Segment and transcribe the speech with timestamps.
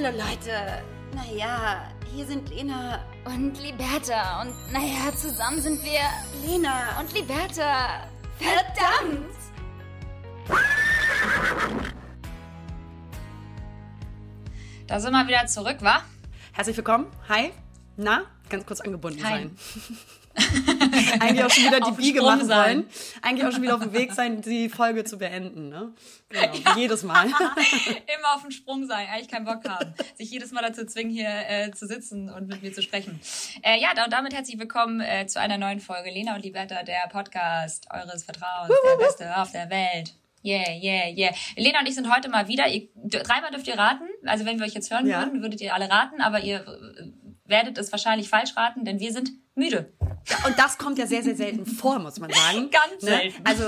[0.00, 0.84] Hallo Leute.
[1.12, 4.42] Naja, hier sind Lena Und Liberta.
[4.42, 6.00] Und naja, zusammen sind wir
[6.46, 8.06] Lena und Liberta.
[8.38, 9.34] Verdammt!
[14.86, 16.02] Da sind wir wieder zurück, wa?
[16.52, 17.06] Herzlich willkommen.
[17.28, 17.50] Hi.
[17.96, 19.30] Na, ganz kurz angebunden Hi.
[19.30, 19.58] sein.
[21.20, 22.78] Eigentlich auch schon wieder die Biege machen sein.
[22.78, 22.90] wollen.
[23.22, 25.68] Eigentlich auch schon wieder auf dem Weg sein, die Folge zu beenden.
[25.68, 25.92] Ne?
[26.28, 27.26] Genau, wie jedes Mal.
[27.26, 29.94] Immer auf dem Sprung sein, eigentlich keinen Bock haben.
[30.16, 33.20] Sich jedes Mal dazu zwingen, hier äh, zu sitzen und mit mir zu sprechen.
[33.62, 37.08] Äh, ja, und damit herzlich willkommen äh, zu einer neuen Folge Lena und Liberta, der
[37.10, 40.14] Podcast eures Vertrauens, der beste auf der Welt.
[40.44, 41.34] Yeah, yeah, yeah.
[41.56, 42.68] Lena und ich sind heute mal wieder.
[42.68, 44.04] Ihr, dreimal dürft ihr raten.
[44.24, 45.18] Also wenn wir euch jetzt hören Ja.
[45.18, 47.10] würden, würdet ihr alle raten, aber ihr äh,
[47.48, 49.92] werdet es wahrscheinlich falsch raten, denn wir sind müde.
[50.46, 52.70] Und das kommt ja sehr, sehr selten vor, muss man sagen.
[52.70, 53.44] Ganz selten.
[53.44, 53.64] Also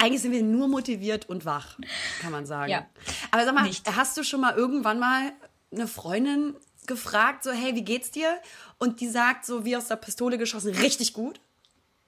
[0.00, 1.78] eigentlich sind wir nur motiviert und wach,
[2.20, 2.70] kann man sagen.
[2.70, 2.86] Ja.
[3.30, 3.86] Aber sag mal, Nicht.
[3.96, 5.32] hast du schon mal irgendwann mal
[5.72, 6.54] eine Freundin
[6.86, 8.36] gefragt, so, hey, wie geht's dir?
[8.78, 11.40] Und die sagt so, wie aus der Pistole geschossen, richtig gut?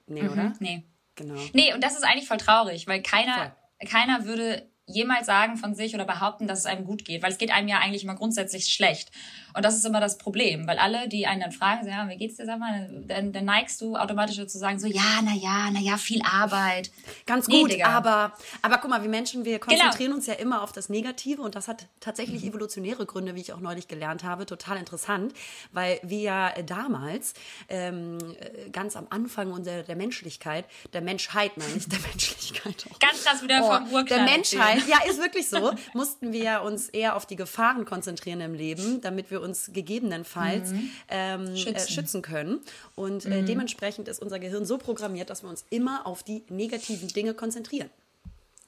[0.06, 0.52] Nee, oder?
[0.58, 0.82] Nee.
[1.14, 1.40] Genau.
[1.52, 3.54] Nee, und das ist eigentlich voll traurig, weil keiner,
[3.88, 7.38] keiner würde jemals sagen von sich oder behaupten, dass es einem gut geht, weil es
[7.38, 9.10] geht einem ja eigentlich immer grundsätzlich schlecht.
[9.54, 12.16] Und das ist immer das Problem, weil alle, die einen dann fragen, so, ja, wie
[12.16, 15.32] geht's dir, sag mal, dann, dann neigst du automatisch dazu zu sagen, so, ja, na
[15.34, 16.90] ja, na ja, viel Arbeit.
[17.26, 17.86] Ganz Nee, gut, Digga.
[17.86, 18.32] aber,
[18.62, 21.68] aber guck mal, wir Menschen, wir konzentrieren uns ja immer auf das Negative und das
[21.68, 22.48] hat tatsächlich Mhm.
[22.50, 24.44] evolutionäre Gründe, wie ich auch neulich gelernt habe.
[24.46, 25.32] Total interessant,
[25.72, 27.34] weil wir ja damals,
[27.68, 32.98] ähm, äh, ganz am Anfang unserer der Menschlichkeit, der Menschheit, meine ich, der Menschlichkeit auch.
[32.98, 34.98] Ganz krass wieder Oh, vom der Urknall Menschheit, erzählen.
[35.04, 39.30] ja, ist wirklich so, mussten wir uns eher auf die Gefahren konzentrieren im Leben, damit
[39.30, 40.72] wir uns gegebenenfalls
[41.08, 41.58] ähm, schützen.
[41.58, 41.76] Schützen.
[41.76, 42.60] Äh, schützen können.
[42.96, 47.08] Und äh, dementsprechend ist unser Gehirn so programmiert, dass wir uns immer auf die negativen
[47.08, 47.90] Dinge konzentrieren.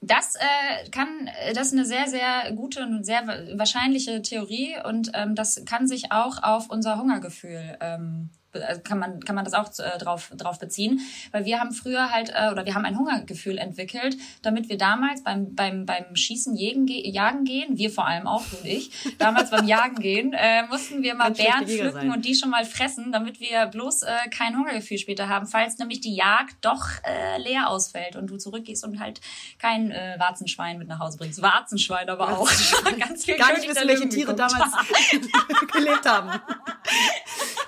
[0.02, 1.08] Das äh, kann,
[1.42, 5.64] äh, das ist eine sehr, sehr gute und sehr wa- wahrscheinliche Theorie und ähm, das
[5.64, 8.45] kann sich auch auf unser Hungergefühl ähm, äh,
[8.84, 12.30] kann man kann man das auch äh, drauf drauf beziehen, weil wir haben früher halt
[12.34, 16.86] äh, oder wir haben ein Hungergefühl entwickelt, damit wir damals beim beim beim Schießen jagen,
[16.86, 20.66] ge jagen gehen, wir vor allem auch du und ich, damals beim Jagen gehen, äh,
[20.68, 22.10] mussten wir mal Beeren Jäger pflücken sein.
[22.12, 26.00] und die schon mal fressen, damit wir bloß äh, kein Hungergefühl später haben, falls nämlich
[26.00, 29.20] die Jagd doch äh, leer ausfällt und du zurückgehst und halt
[29.58, 31.42] kein äh, Warzenschwein mit nach Hause bringst.
[31.42, 32.50] Warzenschwein aber auch.
[32.98, 34.52] Ganz viel Gar nicht wissen, welche Tiere geguckt.
[34.52, 34.72] damals
[35.72, 36.40] gelebt haben.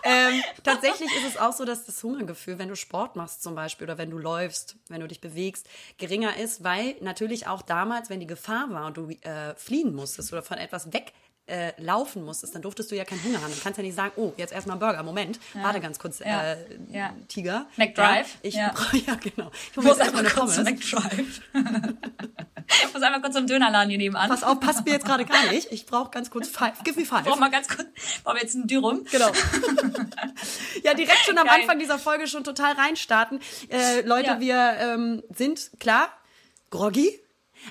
[0.05, 0.43] ähm,
[0.81, 3.99] tatsächlich ist es auch so, dass das Hungergefühl, wenn du Sport machst zum Beispiel oder
[3.99, 5.69] wenn du läufst, wenn du dich bewegst,
[5.99, 10.33] geringer ist, weil natürlich auch damals, wenn die Gefahr war und du äh, fliehen musstest
[10.33, 11.12] oder von etwas weg
[11.48, 13.53] äh, laufen musstest, dann durftest du ja keinen Hunger haben.
[13.53, 15.03] Du kannst ja nicht sagen, oh, jetzt erstmal einen Burger.
[15.03, 16.53] Moment, warte ganz kurz, Ja.
[16.53, 16.56] äh,
[16.91, 17.12] Ja.
[17.28, 17.66] Tiger.
[17.76, 18.26] McDrive.
[18.34, 18.72] Ja, ich Ja.
[18.75, 19.50] brauche, ja genau.
[19.70, 20.59] Ich Muss erstmal einfach eine kurz.
[20.59, 21.41] McDrive.
[22.88, 24.28] ich muss einmal kurz zum Dönerladen hier nebenan.
[24.28, 25.72] Pass auf, passt mir jetzt gerade gar nicht.
[25.72, 26.82] Ich brauche ganz kurz five.
[26.84, 27.25] Give me five.
[27.25, 27.88] Brauch mal ganz kurz,
[28.25, 29.04] brauchen wir jetzt einen Dürum.
[29.10, 29.30] Genau.
[30.84, 31.60] ja, direkt schon am Geil.
[31.62, 33.41] Anfang dieser Folge schon total reinstarten.
[33.70, 34.41] Äh, Leute, Ja.
[34.41, 36.09] wir ähm, sind klar
[36.70, 37.19] groggy.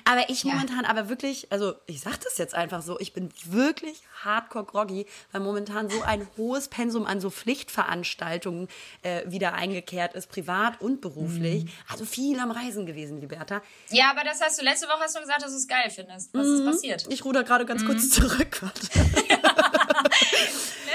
[0.04, 0.52] Aber ich Ja.
[0.54, 5.06] momentan, aber wirklich, also ich sag das jetzt einfach so, ich bin wirklich hardcore groggy,
[5.32, 8.68] weil momentan so ein hohes Pensum an so Pflichtveranstaltungen
[9.02, 11.64] äh, wieder eingekehrt ist, privat und beruflich.
[11.64, 11.70] Mhm.
[11.88, 13.62] Also viel am Reisen gewesen, Liberta.
[13.90, 16.32] Ja, aber das hast du letzte Woche hast du gesagt, dass du es geil findest.
[16.34, 17.06] Was ist passiert?
[17.10, 17.86] Ich ruder gerade ganz Mhm.
[17.86, 18.60] kurz zurück.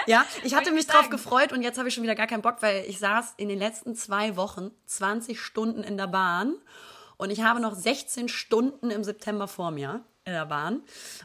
[0.06, 2.42] Ja, ich hatte mich ich drauf gefreut und jetzt habe ich schon wieder gar keinen
[2.42, 6.56] Bock, weil ich saß in den letzten zwei Wochen 20 Stunden in der Bahn
[7.24, 10.82] und ich habe noch 16 Stunden im September vor mir in der Bahn.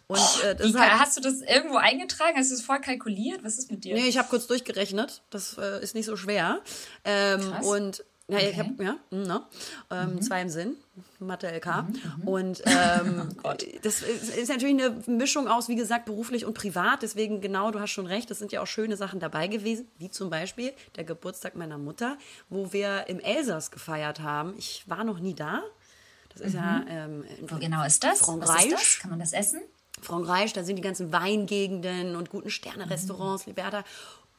[0.06, 2.36] Und äh, das halt, hast du das irgendwo eingetragen?
[2.36, 3.42] Hast du das voll kalkuliert?
[3.44, 3.94] Was ist mit dir?
[3.94, 5.22] nee, ich habe kurz durchgerechnet.
[5.30, 6.60] Das äh, ist nicht so schwer.
[7.04, 7.66] Ähm, Krass.
[7.66, 8.58] und ja, ich Okay.
[8.58, 9.42] habe ja, mm, ne?
[9.90, 10.22] ähm, Mhm.
[10.22, 10.76] zwei im Sinn,
[11.18, 11.86] Mathe LK.
[12.26, 13.28] Und ähm,
[13.82, 17.00] das ist, ist natürlich eine Mischung aus, wie gesagt, beruflich und privat.
[17.02, 20.10] Deswegen genau, du hast schon recht, es sind ja auch schöne Sachen dabei gewesen, wie
[20.10, 22.18] zum Beispiel der Geburtstag meiner Mutter,
[22.50, 24.54] wo wir im Elsass gefeiert haben.
[24.58, 25.62] Ich war noch nie da.
[26.38, 28.20] Das ist ja ähm, Wo genau ist das?
[28.20, 28.66] Frankreich.
[28.66, 28.98] ist das?
[29.00, 29.60] Kann man das essen?
[30.00, 33.82] Frankreich, da sind die ganzen Weingegenden und guten Sterne-Restaurants, Liberta.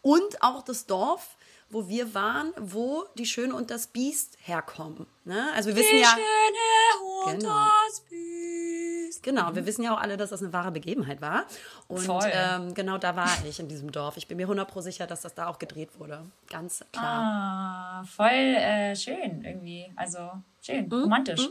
[0.01, 1.35] Und auch das Dorf,
[1.69, 5.05] wo wir waren, wo die Schöne und das Biest herkommen.
[5.25, 5.47] Ne?
[5.55, 7.67] Also wir wissen Die ja, Schöne und Genau.
[7.89, 9.21] das Biest.
[9.21, 11.43] genau, wir wissen ja auch alle, dass das eine wahre Begebenheit war.
[11.89, 12.31] Und Voll.
[12.33, 14.15] ähm, genau da war ich in diesem Dorf.
[14.17, 16.25] Ich bin mir 100% sicher, dass das da auch gedreht wurde.
[16.49, 18.01] Ganz klar.
[18.01, 19.91] Ah, voll äh, schön irgendwie.
[19.97, 20.31] Also
[20.61, 21.47] schön, romantisch.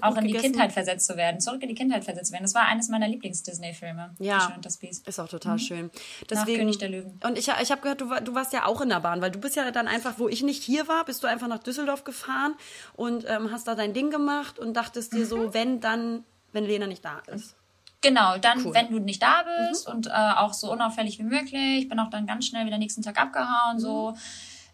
[0.00, 0.52] Auch gut in die gegessen.
[0.52, 1.40] Kindheit versetzt zu werden.
[1.40, 2.44] Zurück in die Kindheit versetzt zu werden.
[2.44, 4.14] Das war eines meiner Lieblings-Disney-Filme.
[4.18, 4.38] Ja.
[4.38, 5.06] Die Schöne und das Biest.
[5.06, 5.90] Ist auch total schön.
[6.30, 7.20] Deswegen, König der Löwen.
[7.24, 9.40] Und ich, ich habe gehört, du, du warst ja auch in der Bahn, weil du
[9.40, 12.54] bist ja dann einfach, wo ich nicht hier war, bist du einfach nach Düsseldorf gefahren
[12.94, 15.28] und ähm, hast da dein Ding gemacht und dachtest dir Mhm.
[15.28, 17.56] so, wenn dann, wenn Lena nicht da ist.
[18.00, 18.74] Genau, dann, cool.
[18.74, 19.94] wenn du nicht da bist mhm.
[19.94, 23.18] und äh, auch so unauffällig wie möglich, bin auch dann ganz schnell wieder nächsten Tag
[23.20, 23.80] abgehauen, mhm.
[23.80, 24.14] so.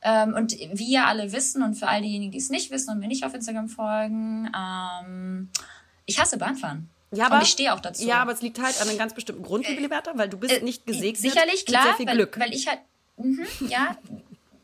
[0.03, 2.99] Ähm, und wie ihr alle wissen und für all diejenigen, die es nicht wissen und
[2.99, 5.51] mir nicht auf Instagram folgen, ähm,
[6.07, 6.89] ich hasse Bahnfahren.
[7.13, 8.07] Ja, aber, und ich stehe auch dazu.
[8.07, 10.55] Ja, aber es liegt halt an einem ganz bestimmten Grund, liebe Liberta, weil du bist
[10.55, 11.19] äh, nicht gesegnet.
[11.19, 12.39] Sicherlich, klar, sehr viel weil, Glück.
[12.39, 12.81] weil ich halt,
[13.17, 13.97] mh, ja,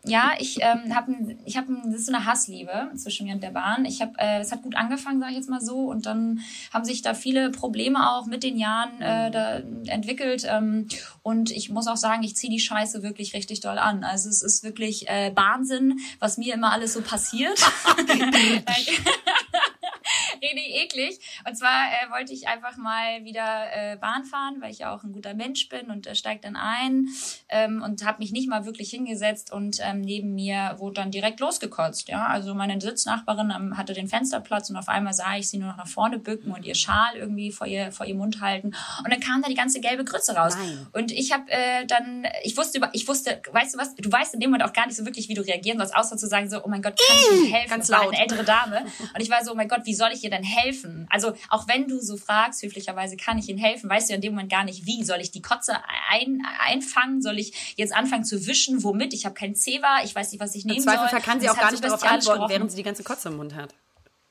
[0.06, 3.50] ja, ich ähm, habe, ich habe, das ist so eine Hassliebe zwischen mir und der
[3.50, 3.84] Bahn.
[3.84, 6.40] Ich habe, äh, es hat gut angefangen, sage ich jetzt mal so, und dann
[6.72, 10.46] haben sich da viele Probleme auch mit den Jahren äh, da entwickelt.
[10.48, 10.86] Ähm,
[11.22, 14.04] und ich muss auch sagen, ich ziehe die Scheiße wirklich richtig doll an.
[14.04, 17.58] Also es ist wirklich äh, Wahnsinn, was mir immer alles so passiert.
[20.42, 21.18] richtig eklig.
[21.46, 25.04] Und zwar äh, wollte ich einfach mal wieder äh, Bahn fahren, weil ich ja auch
[25.04, 27.08] ein guter Mensch bin und äh, steigt dann ein
[27.48, 31.40] ähm, und habe mich nicht mal wirklich hingesetzt und ähm, neben mir wurde dann direkt
[31.40, 32.08] losgekotzt.
[32.08, 35.68] Ja, also meine Sitznachbarin ähm, hatte den Fensterplatz und auf einmal sah ich sie nur
[35.68, 38.68] noch nach vorne bücken und ihr Schal irgendwie vor ihr vor ihr Mund halten
[39.04, 40.54] und dann kam da die ganze gelbe Grütze raus.
[40.56, 40.86] Nein.
[40.92, 43.94] Und ich habe äh, dann, ich wusste über, ich wusste, weißt du was?
[43.94, 46.16] Du weißt in dem Moment auch gar nicht so wirklich, wie du reagieren sollst, außer
[46.16, 47.70] zu sagen so, oh mein Gott, kann ich mir helfen?
[47.70, 48.06] Ganz laut.
[48.06, 50.30] War eine ältere Dame und ich war so, oh mein Gott, wie soll ich ihr
[50.30, 51.06] denn helfen?
[51.10, 54.34] Also auch wenn du so fragst, höflicherweise, kann ich Ihnen helfen, weißt du in dem
[54.34, 55.02] Moment gar nicht, wie.
[55.04, 55.76] Soll ich die Kotze
[56.10, 57.22] ein, einfangen?
[57.22, 58.82] Soll ich jetzt anfangen zu wischen?
[58.82, 59.14] Womit?
[59.14, 60.92] Ich habe kein Zewa, ich weiß nicht, was ich nehmen soll.
[60.92, 63.36] Im Zweifelsfall kann sie auch gar nicht darauf antworten, während sie die ganze Kotze im
[63.36, 63.74] Mund hat.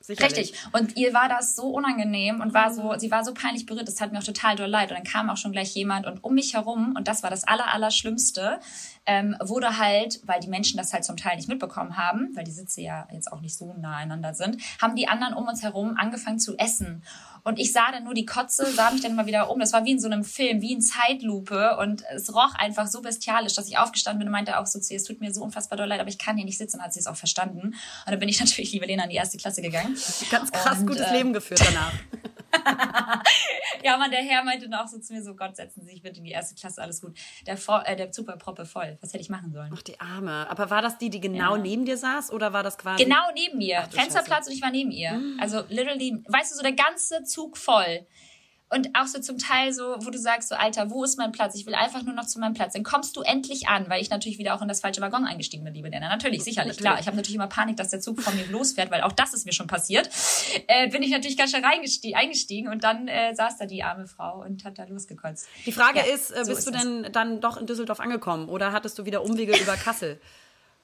[0.06, 0.38] Sicherlich.
[0.38, 0.68] Richtig.
[0.72, 4.00] Und ihr war das so unangenehm und war so, sie war so peinlich berührt, das
[4.02, 4.92] hat mir auch total doll leid.
[4.92, 7.44] Und dann kam auch schon gleich jemand und um mich herum, und das war das
[7.48, 8.60] Aller, Allerschlimmste,
[9.08, 12.52] ähm, wurde halt, weil die Menschen das halt zum Teil nicht mitbekommen haben, weil die
[12.52, 15.96] Sitze ja jetzt auch nicht so nah einander sind, haben die anderen um uns herum
[15.98, 17.04] angefangen zu essen.
[17.46, 19.60] Und ich sah dann nur die Kotze, sah mich dann immer wieder um.
[19.60, 21.78] Das war wie in so einem Film, wie in Zeitlupe.
[21.78, 24.92] Und es roch einfach so bestialisch, dass ich aufgestanden bin und meinte auch so zu
[24.92, 26.82] ihr, es tut mir so unfassbar doll leid, aber ich kann hier nicht sitzen.
[26.82, 27.60] Hat sie es auch verstanden.
[27.60, 27.76] Und
[28.08, 29.96] dann bin ich natürlich, liebe Lena, in die erste Klasse gegangen.
[30.32, 31.94] Ganz krass und, gutes äh, Leben geführt danach.
[33.84, 36.20] ja, man, der Herr meinte auch so zu mir so, Gott, setzen Sie sich bitte
[36.20, 37.18] in die erste Klasse, alles gut.
[37.46, 38.98] Der, äh, der Zug war proppe voll.
[39.02, 39.72] Was hätte ich machen sollen?
[39.76, 40.50] Ach, die Arme.
[40.50, 41.62] Aber war das die, die genau ja.
[41.62, 43.04] neben dir saß oder war das quasi?
[43.04, 43.80] Genau neben mir.
[43.82, 44.50] Ach, Fensterplatz Scheiße.
[44.50, 45.14] und ich war neben ihr.
[45.14, 45.38] Mhm.
[45.40, 48.06] Also literally, weißt du, so der ganze Zug voll.
[48.76, 51.56] Und auch so zum Teil so, wo du sagst, so Alter, wo ist mein Platz?
[51.56, 52.74] Ich will einfach nur noch zu meinem Platz.
[52.74, 55.64] Dann kommst du endlich an, weil ich natürlich wieder auch in das falsche Waggon eingestiegen
[55.64, 56.10] bin, liebe Lena.
[56.10, 56.80] Natürlich, sicherlich, natürlich.
[56.80, 57.00] klar.
[57.00, 59.46] Ich habe natürlich immer Panik, dass der Zug von mir losfährt, weil auch das ist
[59.46, 60.10] mir schon passiert.
[60.68, 64.42] Äh, bin ich natürlich ganz schnell eingestiegen und dann äh, saß da die arme Frau
[64.42, 65.48] und hat da losgekotzt.
[65.66, 68.74] Die Frage ja, ist, äh, bist so du denn dann doch in Düsseldorf angekommen oder
[68.74, 70.20] hattest du wieder Umwege über Kassel?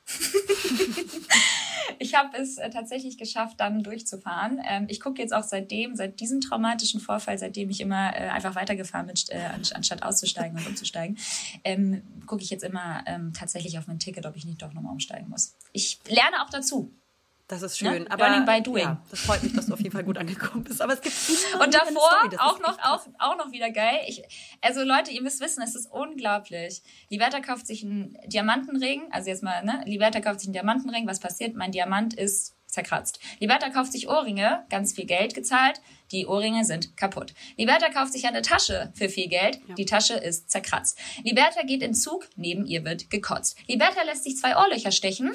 [2.00, 4.60] ich habe es äh, tatsächlich geschafft, dann durchzufahren.
[4.68, 8.56] Ähm, ich gucke jetzt auch seitdem, seit diesem traumatischen Vorfall, seitdem ich immer äh, einfach
[8.56, 11.18] weitergefahren bin, äh, anstatt auszusteigen und umzusteigen,
[11.64, 14.94] ähm, gucke ich jetzt immer ähm, tatsächlich auf mein Ticket, ob ich nicht doch nochmal
[14.94, 15.56] umsteigen muss.
[15.74, 16.94] Ich lerne auch dazu.
[17.52, 18.04] Das ist schön.
[18.04, 18.12] Ne?
[18.12, 18.84] Aber Learning by doing.
[18.84, 20.82] Ja, das freut mich, dass du auf jeden Fall gut angekommen bist.
[20.82, 21.14] Aber es gibt
[21.62, 24.00] und davor Story, auch noch auch, auch noch wieder geil.
[24.08, 24.24] Ich,
[24.62, 26.82] also Leute, ihr müsst wissen, es ist unglaublich.
[27.10, 29.10] Liberta kauft sich einen Diamantenring.
[29.12, 29.84] Also jetzt mal, ne?
[29.86, 31.06] Liberta kauft sich einen Diamantenring.
[31.08, 31.54] Was passiert?
[31.58, 33.20] Mein Diamant ist zerkratzt.
[33.40, 35.82] Liberta kauft sich Ohrringe, ganz viel Geld gezahlt,
[36.12, 37.34] die Ohrringe sind kaputt.
[37.58, 39.76] Liberta kauft sich eine Tasche für viel Geld, ja.
[39.76, 40.98] die Tasche ist zerkratzt.
[41.24, 43.58] Liberta geht in Zug, neben ihr wird gekotzt.
[43.68, 45.34] Liberta lässt sich zwei Ohrlöcher stechen,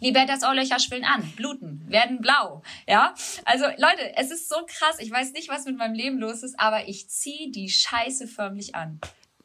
[0.00, 2.62] Libertas Ohrlöcher schwillen an, bluten, werden blau.
[2.86, 3.14] Ja,
[3.44, 4.96] also Leute, es ist so krass.
[4.98, 8.74] Ich weiß nicht, was mit meinem Leben los ist, aber ich ziehe die Scheiße förmlich
[8.74, 9.00] an.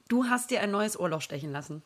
[0.08, 1.82] Du hast dir ein neues Ohrloch stechen lassen.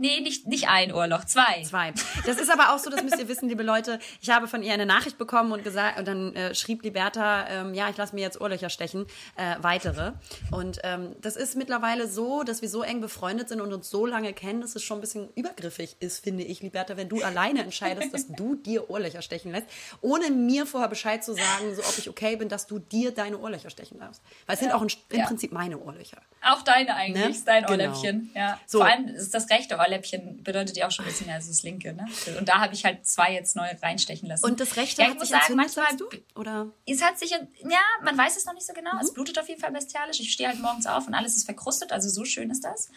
[0.00, 1.62] Nee, nicht, nicht ein Ohrloch, zwei.
[1.62, 1.92] Zwei.
[2.24, 3.98] Das ist aber auch so, das müsst ihr wissen, liebe Leute.
[4.22, 7.74] Ich habe von ihr eine Nachricht bekommen und gesagt, und dann äh, schrieb Liberta, ähm,
[7.74, 9.04] ja, ich lasse mir jetzt Ohrlöcher stechen,
[9.36, 10.12] äh, weitere.
[10.52, 14.06] Und ähm, das ist mittlerweile so, dass wir so eng befreundet sind und uns so
[14.06, 17.62] lange kennen, dass es schon ein bisschen übergriffig ist, finde ich, Liberta, wenn du alleine
[17.62, 19.66] entscheidest, dass du dir Ohrlöcher stechen lässt,
[20.00, 23.36] ohne mir vorher Bescheid zu sagen, so ob ich okay bin, dass du dir deine
[23.36, 24.22] Ohrlöcher stechen darfst.
[24.46, 24.68] Weil es ja.
[24.68, 25.26] sind auch in, im ja.
[25.26, 26.22] Prinzip meine Ohrlöcher.
[26.40, 27.42] Auch deine eigentlich, ne?
[27.44, 27.72] dein genau.
[27.72, 28.30] Ohrläppchen.
[28.34, 28.58] Ja.
[28.64, 28.78] So.
[28.78, 31.48] Vor allem ist das rechte Ohrläppchen Ohrläppchen bedeutet ja auch schon ein bisschen mehr als
[31.48, 31.92] das linke.
[31.92, 32.06] Ne?
[32.38, 34.44] Und da habe ich halt zwei jetzt neu reinstechen lassen.
[34.44, 36.08] Und das rechte ja, hat sich sagen, manchmal, du?
[36.38, 36.68] Oder?
[36.86, 38.94] Es hat sich, ja, man weiß es noch nicht so genau.
[38.94, 39.00] Mhm.
[39.00, 40.20] Es blutet auf jeden Fall bestialisch.
[40.20, 41.92] Ich stehe halt morgens auf und alles ist verkrustet.
[41.92, 42.88] Also so schön ist das.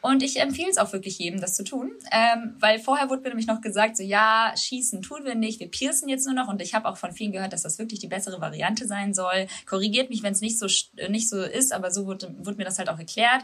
[0.00, 1.92] Und ich empfehle es auch wirklich jedem, das zu tun.
[2.12, 5.68] Ähm, weil vorher wurde mir nämlich noch gesagt, so ja, schießen tun wir nicht, wir
[5.68, 6.48] piercen jetzt nur noch.
[6.48, 9.48] Und ich habe auch von vielen gehört, dass das wirklich die bessere Variante sein soll.
[9.66, 10.66] Korrigiert mich, wenn es nicht so,
[11.08, 13.42] nicht so ist, aber so wurde, wurde mir das halt auch erklärt.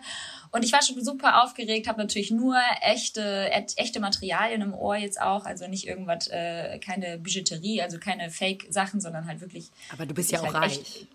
[0.51, 5.21] Und ich war schon super aufgeregt, habe natürlich nur echte, echte Materialien im Ohr jetzt
[5.21, 9.71] auch, also nicht irgendwas, äh, keine Bijouterie, also keine Fake-Sachen, sondern halt wirklich.
[9.93, 10.79] Aber du bist ja auch halt reich.
[10.81, 11.07] Echt,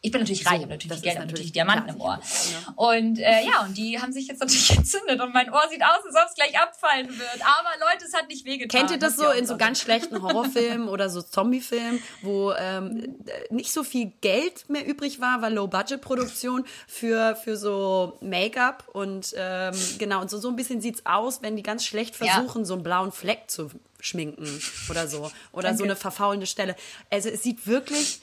[0.00, 2.20] Ich bin natürlich reich, so, habe natürlich viel Geld, habe natürlich Diamanten im Ohr.
[2.20, 2.72] Ja.
[2.76, 6.04] Und äh, ja, und die haben sich jetzt natürlich entzündet und mein Ohr sieht aus,
[6.06, 7.40] als ob es gleich abfallen wird.
[7.42, 8.78] Aber Leute, es hat nicht wehgetan.
[8.78, 13.16] Kennt ihr das so in so ganz schlechten Horrorfilmen oder so Zombiefilmen, wo ähm,
[13.50, 19.74] nicht so viel Geld mehr übrig war, weil Low-Budget-Produktion für, für so Make-up und ähm,
[19.98, 22.64] genau, und so, so ein bisschen sieht's aus, wenn die ganz schlecht versuchen, ja.
[22.64, 24.46] so einen blauen Fleck zu schminken
[24.90, 25.30] oder so.
[25.52, 25.78] Oder Danke.
[25.78, 26.76] so eine verfaulende Stelle.
[27.10, 28.20] Also es sieht wirklich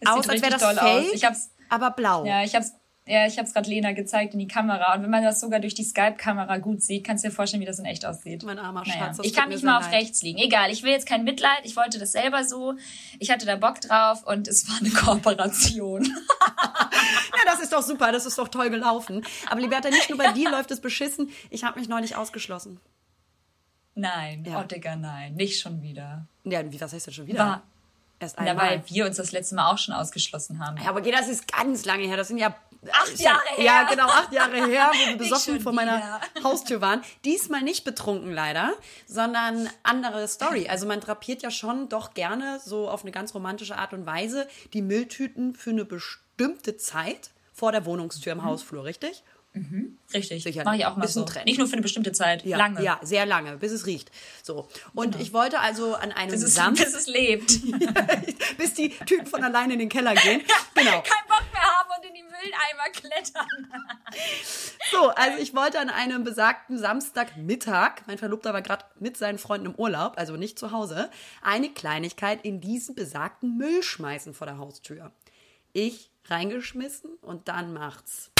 [0.00, 1.04] es aus, als wäre das fake, aus.
[1.12, 2.24] Ich hab's, aber blau.
[2.24, 2.72] Ja, ich hab's
[3.08, 4.94] ja, ich habe es gerade Lena gezeigt in die Kamera.
[4.94, 7.66] Und wenn man das sogar durch die Skype-Kamera gut sieht, kannst du dir vorstellen, wie
[7.66, 8.42] das in echt aussieht.
[8.42, 9.14] Mein armer naja.
[9.14, 9.20] Schatz.
[9.22, 10.02] Ich kann mich mal auf leid.
[10.02, 10.38] rechts liegen.
[10.38, 11.60] Egal, ich will jetzt kein Mitleid.
[11.62, 12.74] Ich wollte das selber so.
[13.20, 16.04] Ich hatte da Bock drauf und es war eine Kooperation.
[16.04, 18.10] ja, das ist doch super.
[18.10, 19.24] Das ist doch toll gelaufen.
[19.48, 21.30] Aber Liberta, nicht nur bei dir läuft es beschissen.
[21.50, 22.80] Ich habe mich neulich ausgeschlossen.
[23.94, 24.60] Nein, ja.
[24.60, 25.36] oh Digga, nein.
[25.36, 26.26] Nicht schon wieder.
[26.42, 27.38] Ja, wie, was heißt denn schon wieder?
[27.38, 27.62] War,
[28.18, 28.54] Erst einmal.
[28.54, 30.78] Ja, weil wir uns das letzte Mal auch schon ausgeschlossen haben.
[30.78, 32.16] Ja, aber das ist ganz lange her.
[32.16, 32.54] Das sind ja
[32.92, 33.64] acht Jahre her.
[33.64, 37.02] Ja, genau, acht Jahre her, wo wir besoffen vor meiner Haustür waren.
[37.24, 38.72] Diesmal nicht betrunken leider,
[39.06, 40.68] sondern andere Story.
[40.68, 44.48] Also man drapiert ja schon doch gerne so auf eine ganz romantische Art und Weise
[44.72, 48.44] die Mülltüten für eine bestimmte Zeit vor der Wohnungstür im mhm.
[48.44, 49.22] Hausflur, richtig?
[49.56, 50.42] Mhm, richtig.
[50.42, 50.64] Sicher.
[50.64, 51.24] Mache ich auch mal so.
[51.24, 51.46] Trend.
[51.46, 52.82] Nicht nur für eine bestimmte Zeit, ja, lange.
[52.82, 54.10] Ja, sehr lange, bis es riecht.
[54.42, 54.68] So.
[54.94, 55.24] Und genau.
[55.24, 56.84] ich wollte also an einem bis es, Samstag.
[56.84, 57.60] Bis es lebt.
[58.58, 60.42] bis die Tüten von alleine in den Keller gehen.
[60.74, 61.00] Genau.
[61.00, 63.46] Kein Bock mehr haben und in die Mülleimer klettern.
[64.92, 69.68] so, also ich wollte an einem besagten Samstagmittag, mein Verlobter war gerade mit seinen Freunden
[69.68, 71.10] im Urlaub, also nicht zu Hause,
[71.40, 75.12] eine Kleinigkeit in diesen besagten Müll schmeißen vor der Haustür.
[75.72, 78.30] Ich reingeschmissen und dann macht's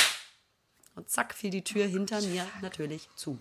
[0.97, 3.39] und zack fiel die Tür hinter mir natürlich zu.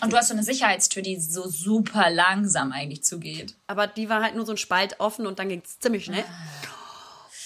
[0.00, 3.56] Und du hast so eine Sicherheitstür, die so super langsam eigentlich zugeht.
[3.66, 6.24] Aber die war halt nur so ein Spalt offen und dann ging es ziemlich schnell.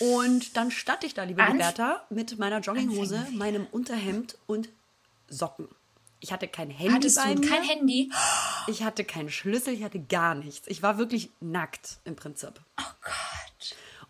[0.00, 4.68] Und dann stand ich da, liebe Anf Liberta, mit meiner Jogginghose, meinem Unterhemd und
[5.28, 5.68] Socken.
[6.20, 7.48] Ich hatte kein Handy Hattest bei du mir.
[7.48, 8.12] kein Handy?
[8.66, 10.68] Ich hatte keinen Schlüssel, ich hatte gar nichts.
[10.68, 12.60] Ich war wirklich nackt im Prinzip.
[12.78, 13.51] Oh Gott.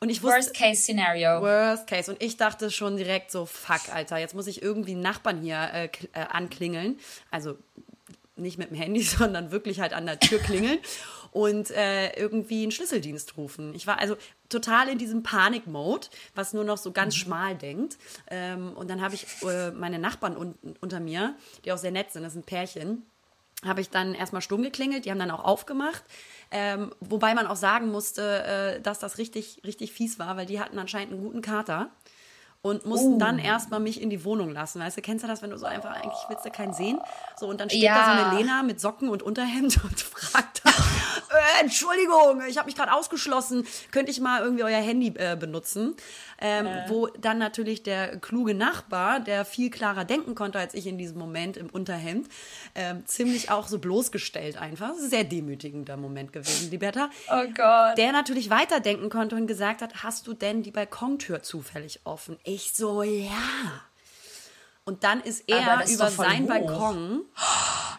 [0.02, 1.40] Und ich wusste, Worst Case Szenario.
[1.40, 2.10] Worst Case.
[2.10, 5.70] Und ich dachte schon direkt so, fuck, Alter, jetzt muss ich irgendwie einen Nachbarn hier
[5.72, 6.98] äh, äh, anklingeln.
[7.30, 7.56] Also
[8.34, 10.80] nicht mit dem Handy, sondern wirklich halt an der Tür klingeln
[11.30, 13.76] und äh, irgendwie einen Schlüsseldienst rufen.
[13.76, 14.16] Ich war also
[14.48, 17.20] total in diesem Panik-Mode, was nur noch so ganz mhm.
[17.20, 17.96] schmal denkt.
[18.28, 22.10] Ähm, und dann habe ich äh, meine Nachbarn un unter mir, die auch sehr nett
[22.10, 23.06] sind, das sind Pärchen,
[23.64, 26.02] habe ich dann erstmal stumm geklingelt, die haben dann auch aufgemacht.
[26.50, 30.60] Ähm, wobei man auch sagen musste, äh, dass das richtig, richtig fies war, weil die
[30.60, 31.90] hatten anscheinend einen guten Kater
[32.62, 33.18] und mussten uh.
[33.18, 34.80] dann erstmal mich in die Wohnung lassen.
[34.80, 37.00] Weißt du, kennst du das, wenn du so einfach, eigentlich willst du keinen sehen?
[37.36, 37.94] So, und dann steht ja.
[37.94, 40.74] da so eine Lena mit Socken und Unterhemd und fragt dann,
[41.60, 45.96] Entschuldigung, ich habe mich gerade ausgeschlossen, könnte ich mal irgendwie euer Handy äh, benutzen?
[46.42, 46.88] ähm, äh.
[46.88, 51.18] wo dann natürlich der kluge Nachbar, der viel klarer denken konnte als ich in diesem
[51.18, 52.28] Moment im Unterhemd,
[52.74, 54.88] ähm, ziemlich auch so bloßgestellt einfach.
[54.88, 57.08] Das ist ein sehr demütigender Moment gewesen, Liberta.
[57.30, 57.96] Oh Gott.
[57.96, 62.38] Der natürlich weiterdenken konnte und gesagt hat, hast du denn die Balkontür zufällig offen?
[62.42, 63.30] Ich so, ja.
[64.84, 67.22] Und dann ist er ist über seinen Balkon.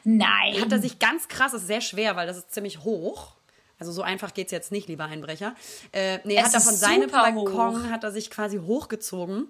[0.04, 0.62] Nein.
[0.62, 3.36] Hat er sich ganz krass, das ist sehr schwer, weil das ist ziemlich hoch
[3.84, 5.56] also so einfach geht es jetzt nicht, lieber Einbrecher.
[5.92, 7.92] Äh, nee, es hat er von seinem Balkon, hoch.
[7.92, 9.48] hat er sich quasi hochgezogen,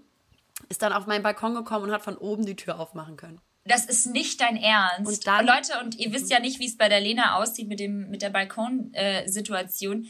[0.70, 3.40] ist dann auf meinen Balkon gekommen und hat von oben die Tür aufmachen können.
[3.66, 5.08] Das ist nicht dein Ernst.
[5.08, 7.80] Und dann, Leute, und ihr wisst ja nicht, wie es bei der Lena aussieht mit,
[7.80, 10.04] dem, mit der Balkonsituation.
[10.04, 10.08] Äh,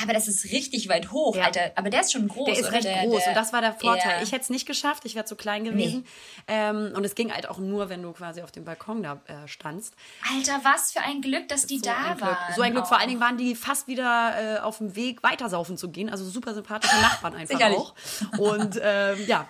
[0.00, 1.44] aber das ist richtig weit hoch, ja.
[1.44, 1.72] Alter.
[1.74, 2.46] Aber der ist schon groß.
[2.46, 4.14] Der ist recht der, groß der, und das war der Vorteil.
[4.16, 6.04] Der, ich hätte es nicht geschafft, ich wäre zu klein gewesen.
[6.48, 6.54] Nee.
[6.54, 9.46] Ähm, und es ging halt auch nur, wenn du quasi auf dem Balkon da äh,
[9.46, 9.94] standst.
[10.34, 12.54] Alter, was für ein Glück, dass die so da waren.
[12.56, 12.84] So ein Glück.
[12.84, 12.88] Oh.
[12.88, 16.08] Vor allen Dingen waren die fast wieder äh, auf dem Weg, weitersaufen zu gehen.
[16.08, 17.78] Also super sympathische Nachbarn einfach Sicherlich.
[17.78, 17.94] auch.
[18.38, 19.46] Und ähm, ja,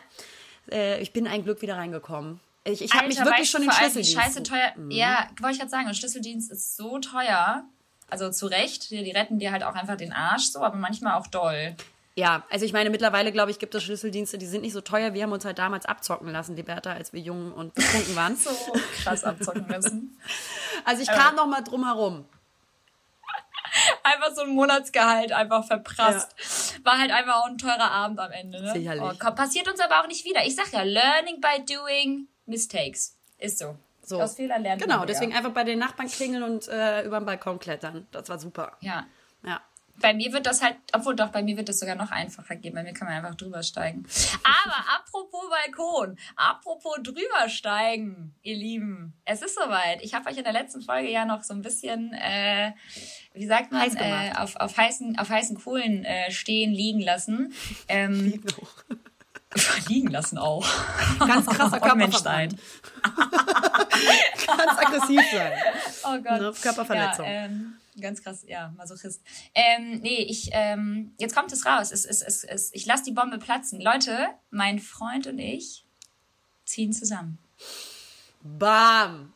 [0.71, 2.41] äh, ich bin ein Glück wieder reingekommen.
[2.65, 4.13] Ich, ich habe mich wirklich schon den Schlüsseldienst.
[4.15, 4.73] Scheiße teuer.
[4.77, 4.91] Mhm.
[4.91, 7.65] Ja, wollte ich gerade sagen, ein Schlüsseldienst ist so teuer.
[8.13, 11.15] Also zu Recht, die, die retten dir halt auch einfach den Arsch so, aber manchmal
[11.15, 11.75] auch doll.
[12.15, 15.15] Ja, also ich meine, mittlerweile, glaube ich, gibt es Schlüsseldienste, die sind nicht so teuer.
[15.15, 18.37] Wir haben uns halt damals abzocken lassen, Liberta, als wir jung und betrunken waren.
[18.37, 18.51] so
[19.03, 20.21] krass abzocken müssen.
[20.85, 22.27] Also ich kam noch mal drum herum.
[24.03, 26.35] Einfach so ein Monatsgehalt einfach verprasst.
[26.37, 26.85] Ja.
[26.85, 28.63] War halt einfach auch ein teurer Abend am Ende.
[28.63, 28.75] Ne?
[28.75, 29.03] Sicherlich.
[29.03, 30.45] Oh, komm, passiert uns aber auch nicht wieder.
[30.45, 33.17] Ich sag ja, learning by doing mistakes.
[33.39, 33.75] Ist so.
[34.05, 34.21] So.
[34.21, 34.81] Aus Fehlern lernen.
[34.81, 38.07] Genau, deswegen einfach bei den Nachbarn klingeln und äh, über den Balkon klettern.
[38.11, 38.77] Das war super.
[38.81, 39.07] Ja.
[39.45, 39.61] Ja.
[40.01, 42.75] Bei mir wird das halt, obwohl doch, bei mir wird das sogar noch einfacher gehen.
[42.75, 44.05] Bei mir kann man einfach drüber steigen.
[44.43, 46.19] Aber apropos Balkon.
[46.35, 49.13] Apropos drübersteigen, ihr Lieben.
[49.25, 50.03] Es ist soweit.
[50.03, 52.73] Ich habe euch in der letzten Folge ja noch so ein bisschen, äh,
[53.35, 57.55] wie sagt man, Heiß äh, auf, auf, heißen, auf heißen Kohlen äh, stehen, liegen lassen.
[57.89, 58.43] Ähm,
[59.55, 59.89] liegen auch.
[59.89, 60.67] liegen lassen auch.
[61.19, 62.57] Ganz krasser Körperverband.
[64.47, 65.53] Ganz aggressiv sein.
[66.05, 66.41] Oh Gott.
[66.41, 67.25] Ne, Körperverletzung.
[67.25, 69.21] Ja, ähm, Ganz krass, ja, Masochist.
[69.55, 71.93] Ähm, nee, ich, ähm, jetzt kommt es raus.
[71.93, 73.83] Es, es, es, es, ich lasse die Bombe platzen.
[73.83, 75.85] Leute, mein Freund und ich
[76.65, 77.39] ziehen zusammen.
[78.43, 79.35] Bam!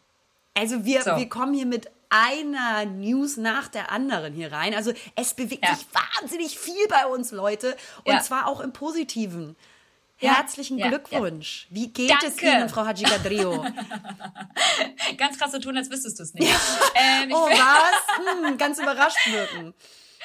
[0.55, 1.17] Also wir, so.
[1.17, 4.75] wir kommen hier mit einer News nach der anderen hier rein.
[4.75, 5.75] Also es bewegt ja.
[5.75, 7.77] sich wahnsinnig viel bei uns, Leute.
[8.05, 8.23] Und ja.
[8.23, 9.55] zwar auch im Positiven.
[10.19, 11.67] Herzlichen ja, Glückwunsch.
[11.69, 11.77] Ja.
[11.77, 12.27] Wie geht Danke.
[12.27, 13.67] es Ihnen, Frau Haji Gadrio?
[15.19, 16.49] ganz krass so tun, als wüsstest du es nicht.
[16.95, 18.47] ähm, oh, was?
[18.49, 19.75] Hm, ganz überrascht wirken.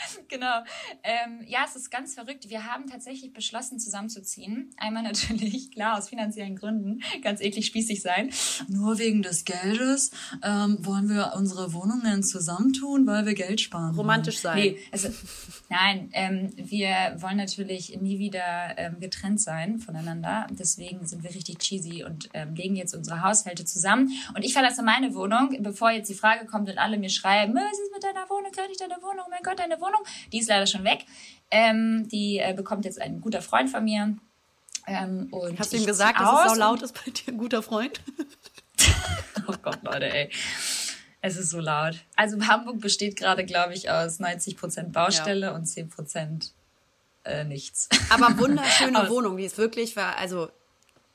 [0.28, 0.64] genau.
[1.04, 2.50] Ähm, ja, es ist ganz verrückt.
[2.50, 4.70] Wir haben tatsächlich beschlossen, zusammenzuziehen.
[4.78, 8.32] Einmal natürlich, klar, aus finanziellen Gründen, ganz eklig spießig sein.
[8.68, 10.12] Nur wegen des Geldes
[10.44, 13.96] ähm, wollen wir unsere Wohnungen zusammentun, weil wir Geld sparen.
[13.96, 14.58] Romantisch sein.
[14.58, 15.10] Nee, also,
[15.70, 20.48] nein, ähm, wir wollen natürlich nie wieder ähm, getrennt sein voneinander.
[20.52, 24.12] Deswegen sind wir richtig cheesy und ähm, legen jetzt unsere Haushalte zusammen.
[24.36, 27.80] Und ich verlasse meine Wohnung, bevor jetzt die Frage kommt und alle mir schreiben, was
[27.80, 28.52] ist mit deiner Wohnung?
[28.52, 29.26] Kann ich deine Wohnung?
[29.26, 30.06] Oh mein Gott, deine Wohnung Wohnung.
[30.32, 31.06] Die ist leider schon weg.
[31.50, 34.16] Ähm, die äh, bekommt jetzt ein guter Freund von mir.
[34.88, 37.62] Ähm, und Hast du ihm gesagt, dass es so laut ist bei dir, ein guter
[37.62, 38.02] Freund?
[39.48, 40.30] oh Gott, Leute, ey.
[41.22, 41.98] Es ist so laut.
[42.16, 45.56] Also Hamburg besteht gerade, glaube ich, aus 90% Baustelle ja.
[45.56, 46.52] und 10%
[47.26, 47.90] äh, nichts.
[48.10, 50.50] Aber wunderschöne Wohnung, die ist wirklich, also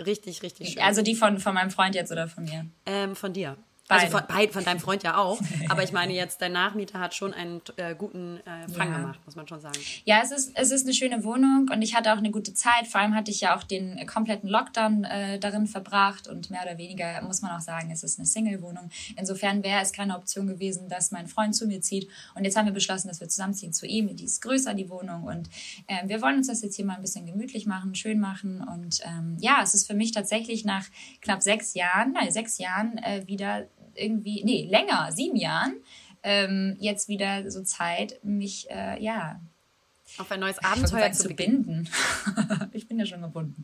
[0.04, 0.83] richtig, richtig schön.
[0.83, 2.66] Also die von, von meinem Freund jetzt oder von mir?
[2.87, 3.56] Ähm, von dir.
[3.88, 4.28] Also Beide.
[4.28, 5.40] Also von, von, deinem Freund ja auch.
[5.68, 8.98] Aber ich meine jetzt, dein Nachmieter hat schon einen äh, guten äh, Fang ja.
[8.98, 9.78] gemacht, muss man schon sagen.
[10.04, 12.86] Ja, es ist, es ist eine schöne Wohnung und ich hatte auch eine gute Zeit.
[12.88, 16.78] Vor allem hatte ich ja auch den kompletten Lockdown äh, darin verbracht und mehr oder
[16.78, 18.90] weniger muss man auch sagen, es ist eine Single-Wohnung.
[19.16, 22.08] Insofern wäre es keine Option gewesen, dass mein Freund zu mir zieht.
[22.34, 24.14] Und jetzt haben wir beschlossen, dass wir zusammenziehen zu ihm.
[24.16, 25.24] Die ist größer, die Wohnung.
[25.24, 25.48] Und
[25.86, 28.60] äh, wir wollen uns das jetzt hier mal ein bisschen gemütlich machen, schön machen.
[28.60, 30.86] Und ähm, ja, es ist für mich tatsächlich nach
[31.20, 33.66] knapp sechs Jahren, nein, sechs Jahren äh, wieder
[33.96, 35.74] irgendwie, nee, länger, sieben Jahren,
[36.22, 39.40] ähm, jetzt wieder so Zeit, mich, äh, ja,
[40.18, 41.88] auf ein neues Abenteuer zu, zu binden.
[42.72, 43.62] ich bin ja schon gebunden.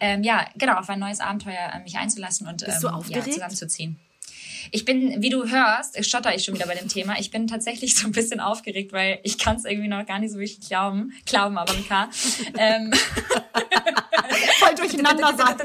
[0.00, 3.98] Ähm, ja, genau, auf ein neues Abenteuer äh, mich einzulassen und Bist ähm, ja, zusammenzuziehen.
[4.70, 7.18] Ich bin, wie du hörst, stotter ich schon wieder bei dem Thema.
[7.18, 10.32] Ich bin tatsächlich so ein bisschen aufgeregt, weil ich kann es irgendwie noch gar nicht
[10.32, 11.12] so richtig glauben.
[11.26, 12.08] Glauben aber mit K.
[12.58, 12.92] ähm.
[14.58, 15.56] Voll durcheinander sein.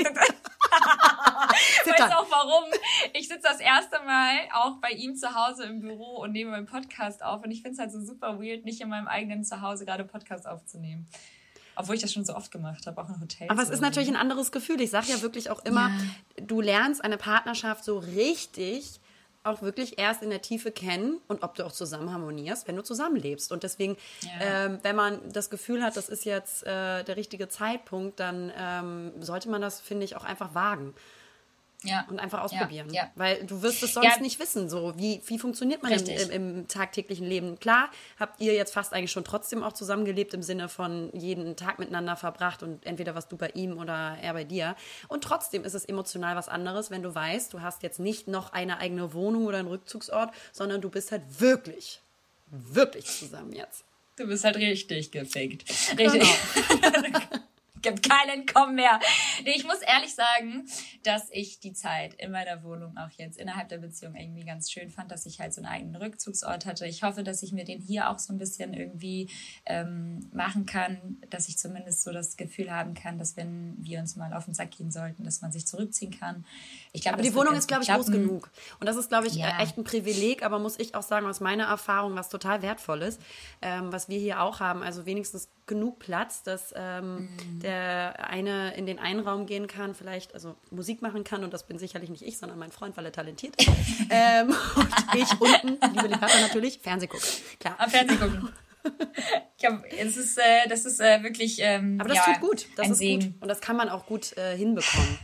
[1.86, 2.66] weißt du auch warum?
[3.14, 6.66] Ich sitze das erste Mal auch bei ihm zu Hause im Büro und nehme meinen
[6.66, 7.44] Podcast auf.
[7.44, 10.48] Und ich finde es halt so super weird, nicht in meinem eigenen Zuhause gerade Podcast
[10.48, 11.08] aufzunehmen.
[11.76, 13.50] Obwohl ich das schon so oft gemacht habe, auch in Hotels.
[13.50, 14.80] Aber es ist natürlich ein anderes Gefühl.
[14.82, 16.46] Ich sage ja wirklich auch immer, ja.
[16.46, 19.00] du lernst eine Partnerschaft so richtig
[19.44, 22.84] auch wirklich erst in der Tiefe kennen und ob du auch zusammen harmonierst, wenn du
[22.84, 23.52] zusammenlebst.
[23.52, 24.66] Und deswegen, ja.
[24.66, 29.12] ähm, wenn man das Gefühl hat, das ist jetzt äh, der richtige Zeitpunkt, dann ähm,
[29.20, 30.94] sollte man das, finde ich, auch einfach wagen.
[31.84, 32.06] Ja.
[32.10, 32.88] Und einfach ausprobieren.
[32.92, 33.12] Ja, ja.
[33.16, 34.22] Weil du wirst es sonst ja.
[34.22, 37.60] nicht wissen, so wie, wie funktioniert man im, im, im, tagtäglichen Leben.
[37.60, 41.80] Klar, habt ihr jetzt fast eigentlich schon trotzdem auch zusammengelebt im Sinne von jeden Tag
[41.80, 44.76] miteinander verbracht und entweder was du bei ihm oder er bei dir.
[45.08, 48.54] Und trotzdem ist es emotional was anderes, wenn du weißt, du hast jetzt nicht noch
[48.54, 52.02] eine eigene Wohnung oder einen Rückzugsort, sondern du bist halt wirklich,
[52.48, 53.84] wirklich zusammen jetzt.
[54.16, 55.70] Du bist halt richtig gefickt.
[55.98, 56.22] Richtig.
[56.70, 57.20] Genau.
[57.84, 59.00] gibt kein Entkommen mehr.
[59.44, 60.66] Nee, ich muss ehrlich sagen,
[61.04, 64.90] dass ich die Zeit in meiner Wohnung auch jetzt innerhalb der Beziehung irgendwie ganz schön
[64.90, 66.88] fand, dass ich halt so einen eigenen Rückzugsort hatte.
[66.88, 69.30] Ich hoffe, dass ich mir den hier auch so ein bisschen irgendwie
[69.66, 74.16] ähm, machen kann, dass ich zumindest so das Gefühl haben kann, dass wenn wir uns
[74.16, 76.46] mal auf den Sack gehen sollten, dass man sich zurückziehen kann.
[76.94, 78.50] Ich glaube, die Wohnung ist, glaube ich, groß genug.
[78.80, 79.60] Und das ist, glaube ich, ja.
[79.60, 83.20] echt ein Privileg, aber muss ich auch sagen, aus meiner Erfahrung, was total wertvoll ist,
[83.62, 84.84] ähm, was wir hier auch haben.
[84.84, 87.60] Also wenigstens genug Platz, dass ähm, mhm.
[87.62, 91.66] der eine in den einen Raum gehen kann, vielleicht also Musik machen kann und das
[91.66, 93.70] bin sicherlich nicht ich, sondern mein Freund, weil er talentiert ist.
[94.10, 97.28] ähm, und ich unten, liebe Liebhaber natürlich, Fernseh gucken.
[97.60, 97.76] Klar.
[97.78, 98.50] Am Fernseh gucken.
[99.56, 101.60] Ich glaub, es ist, äh, das ist äh, wirklich.
[101.60, 102.66] Ähm, Aber das ja, tut gut.
[102.76, 103.32] Das ist Segen.
[103.32, 103.42] gut.
[103.42, 105.18] Und das kann man auch gut äh, hinbekommen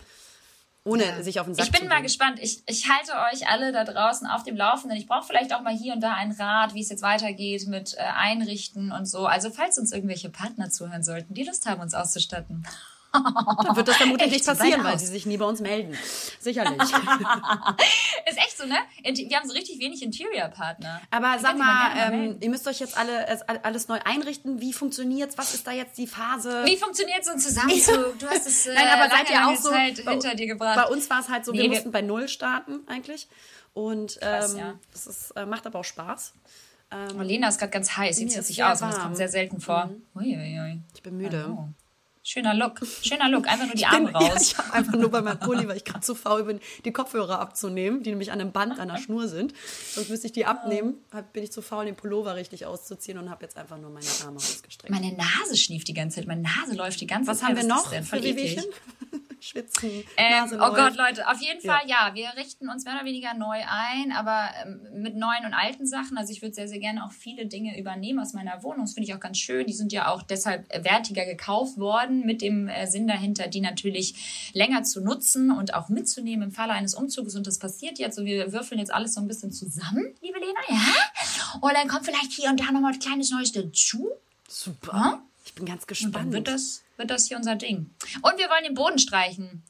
[0.89, 1.23] ohne ja.
[1.23, 2.39] sich auf den Sack Ich bin mal gespannt.
[2.41, 4.97] Ich, ich halte euch alle da draußen auf dem Laufenden.
[4.97, 7.95] Ich brauche vielleicht auch mal hier und da einen Rat, wie es jetzt weitergeht mit
[7.95, 9.25] äh, Einrichten und so.
[9.25, 12.65] Also falls uns irgendwelche Partner zuhören sollten, die Lust haben, uns auszustatten.
[13.11, 15.97] Dann wird das vermutlich nicht passieren, weil sie sich nie bei uns melden.
[16.39, 16.81] Sicherlich.
[16.81, 18.77] ist echt so, ne?
[19.03, 21.01] Wir haben so richtig wenig Interior-Partner.
[21.09, 23.27] Aber sag mal, ähm, ihr müsst euch jetzt alle
[23.63, 24.61] alles neu einrichten.
[24.61, 25.37] Wie funktioniert's?
[25.37, 26.63] Was ist da jetzt die Phase?
[26.65, 28.19] Wie funktioniert so ein Zusammenzug?
[28.19, 30.75] Du hast es äh, Nein, aber seid ihr auch so Zeit bei, hinter dir gebracht.
[30.75, 33.27] Bei uns war es halt so, nee, wir mussten bei Null starten eigentlich.
[33.73, 34.79] Und Krass, ähm, ja.
[34.91, 36.33] das ist, äh, macht aber auch Spaß.
[36.91, 38.91] Ähm, Lena ist gerade ganz heiß, sieht sich aus, warm.
[38.91, 39.85] das kommt sehr selten vor.
[39.85, 40.01] Mhm.
[40.15, 40.81] Ui, ui, ui.
[40.95, 41.55] Ich bin müde.
[41.55, 41.67] Oh.
[42.21, 42.81] Schöner Look.
[43.01, 43.47] Schöner Look.
[43.47, 44.27] Einfach nur die Arme bin, raus.
[44.27, 46.91] Ja, ich habe einfach nur bei meinem Pulli, weil ich gerade zu faul bin, die
[46.91, 49.53] Kopfhörer abzunehmen, die nämlich an einem Band, an der Schnur sind.
[49.93, 50.95] Sonst müsste ich die abnehmen.
[51.33, 54.37] Bin ich zu faul, den Pullover richtig auszuziehen und habe jetzt einfach nur meine Arme
[54.37, 54.89] ausgestreckt.
[54.89, 56.27] Meine Nase schnieft die ganze Zeit.
[56.27, 57.55] Meine Nase läuft die ganze Was Zeit.
[57.55, 58.65] Was haben wir noch für Wehwehchen?
[59.41, 60.03] Schwitzen.
[60.17, 62.09] Ähm, oh Gott, Leute, auf jeden Fall, ja.
[62.09, 62.15] ja.
[62.15, 66.17] wir richten uns mehr oder weniger neu ein, aber ähm, mit neuen und alten Sachen.
[66.17, 68.81] Also ich würde sehr, sehr gerne auch viele Dinge übernehmen aus meiner Wohnung.
[68.81, 69.65] Das finde ich auch ganz schön.
[69.67, 74.51] Die sind ja auch deshalb wertiger gekauft worden, mit dem äh, Sinn dahinter, die natürlich
[74.53, 77.35] länger zu nutzen und auch mitzunehmen im Falle eines Umzuges.
[77.35, 78.17] Und das passiert jetzt.
[78.19, 81.59] Und wir würfeln jetzt alles so ein bisschen zusammen, liebe Lena, ja?
[81.61, 84.09] Und dann kommt vielleicht hier und da nochmal ein kleines Neues dazu.
[84.47, 85.21] Super.
[85.59, 86.15] Bin ganz gespannt.
[86.15, 87.91] Und dann wird das wird das hier unser Ding.
[88.21, 89.63] Und wir wollen den Boden streichen.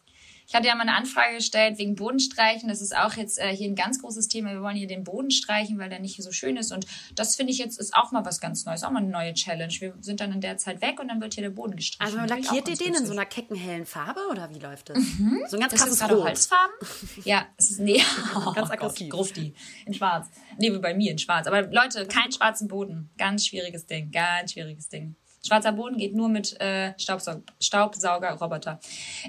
[0.50, 2.70] Ich hatte ja mal eine Anfrage gestellt wegen Bodenstreichen.
[2.70, 4.52] Das ist auch jetzt äh, hier ein ganz großes Thema.
[4.52, 6.72] Wir wollen hier den Boden streichen, weil der nicht so schön ist.
[6.72, 9.36] Und das finde ich jetzt ist auch mal was ganz Neues, auch mal eine neue
[9.36, 9.72] Challenge.
[9.78, 12.20] Wir sind dann in der Zeit weg und dann wird hier der Boden gestreichen.
[12.20, 14.98] Also lackiert ihr den in so einer kecken hellen Farbe oder wie läuft das?
[14.98, 15.44] Mhm.
[15.48, 16.24] So ein ganz das krasses ist Rot.
[16.24, 16.76] Holzfarben?
[17.26, 18.02] ja, es ist nee,
[18.36, 19.10] oh, ganz aggressiv.
[19.10, 19.54] Grufti
[19.86, 20.32] in Schwarz.
[20.58, 21.46] Nee, wie bei mir in Schwarz.
[21.46, 23.12] Aber Leute, keinen schwarzen Boden.
[23.20, 24.10] Ganz schwieriges Ding.
[24.10, 25.16] Ganz schwieriges Ding.
[25.50, 28.80] Schwarzer Boden geht nur mit äh, Staubsaug Staubsaugerroboter.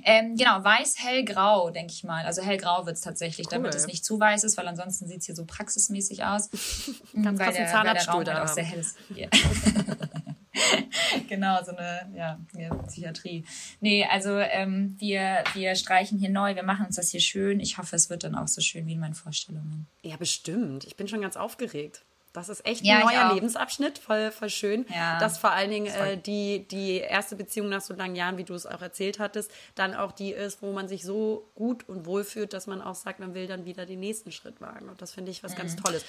[0.05, 2.27] Ähm, genau, weiß, hell, grau, denke ich mal.
[2.27, 3.53] Also hellgrau wird es tatsächlich, cool.
[3.53, 6.51] damit es nicht zu weiß ist, weil ansonsten sieht es hier so praxismäßig aus.
[7.15, 8.99] Ganz weil, der, weil der Raum halt auch sehr hell ist.
[9.17, 9.31] Yeah.
[11.29, 12.39] genau, so eine ja,
[12.87, 13.47] Psychiatrie.
[13.81, 17.61] Nee, also ähm, wir, wir streichen hier neu, wir machen uns das hier schön.
[17.61, 19.87] Ich hoffe, es wird dann auch so schön wie in meinen Vorstellungen.
[20.03, 20.85] Ja, bestimmt.
[20.85, 22.05] Ich bin schon ganz aufgeregt.
[22.33, 24.87] Das ist echt ein ja, neuer Lebensabschnitt, voll, voll schön.
[24.95, 28.45] Ja, dass vor allen Dingen äh, die, die erste Beziehung nach so langen Jahren, wie
[28.45, 32.07] du es auch erzählt hattest, dann auch die ist, wo man sich so gut und
[32.07, 34.89] wohl fühlt, dass man auch sagt, man will dann wieder den nächsten Schritt wagen.
[34.89, 35.59] Und das finde ich was mhm.
[35.59, 36.05] ganz Tolles.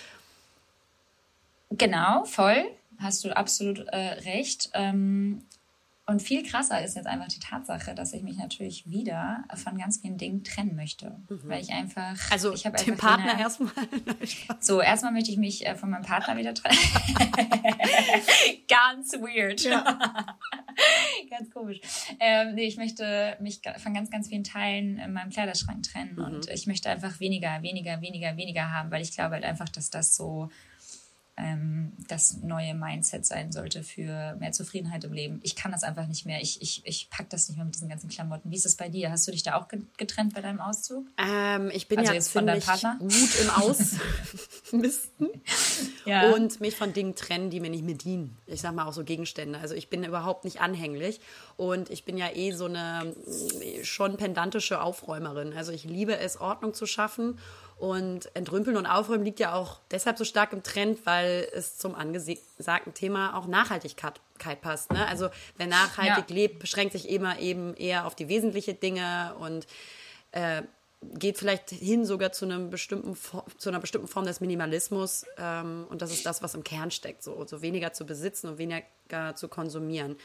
[1.72, 2.66] Genau, voll.
[3.00, 4.70] Hast du absolut äh, recht.
[4.74, 5.44] Ähm,
[6.08, 10.00] und viel krasser ist jetzt einfach die Tatsache, dass ich mich natürlich wieder von ganz
[10.02, 11.20] vielen Dingen trennen möchte.
[11.30, 11.42] Mhm.
[11.44, 12.16] Weil ich einfach.
[12.32, 13.72] Also ich den Partner erstmal.
[14.60, 16.78] so, erstmal möchte ich mich äh, von meinem Partner wieder trennen.
[18.68, 19.62] ganz weird.
[19.62, 19.84] Ja.
[21.30, 21.80] ganz komisch.
[22.20, 26.16] Ähm, nee, ich möchte mich von ganz, ganz vielen Teilen in meinem Kleiderschrank trennen.
[26.16, 26.24] Mhm.
[26.24, 29.92] Und ich möchte einfach weniger, weniger, weniger, weniger haben, weil ich glaube halt einfach, dass
[29.92, 30.50] das so
[31.42, 35.40] ähm, das neue Mindset sein sollte für mehr Zufriedenheit im Leben.
[35.44, 36.42] Ich kann das einfach nicht mehr.
[36.42, 38.52] Ich, ich, ich pack das nicht mehr mit diesen ganzen Klamotten.
[38.52, 39.12] Wie ist es bei dir?
[39.12, 41.06] Hast du dich da auch getrennt bei deinem Auszug?
[41.18, 45.30] Ähm, ich bin also ja jetzt von deinem Partner gut im Ausmisten
[46.06, 46.32] ja.
[46.32, 48.38] und mich von Dingen trennen, die mir nicht mehr dienen.
[48.46, 49.60] Ich sag mal auch so Gegenstände.
[49.60, 51.20] Also ich bin überhaupt nicht anhänglich
[51.58, 53.16] und ich bin ja eh so eine
[53.84, 55.54] schon pendantische Aufräumerin.
[55.54, 57.40] Also ich liebe es, Ordnung zu schaffen
[57.82, 61.96] und Entrümpeln und Aufräumen liegt ja auch deshalb so stark im Trend, weil es zum
[61.96, 64.22] angesagten Thema auch Nachhaltigkeit
[64.62, 64.92] passt.
[64.92, 65.08] Ne?
[65.08, 66.36] Also wer nachhaltig ja.
[66.36, 69.66] lebt, beschränkt sich immer eben eher auf die wesentlichen Dinge und
[70.32, 70.62] äh,
[71.02, 73.18] geht vielleicht hin sogar zu einem bestimmten
[73.58, 77.24] zu einer bestimmten Form des Minimalismus ähm, und das ist das, was im Kern steckt,
[77.24, 80.18] so, so weniger zu besitzen und weniger zu konsumieren.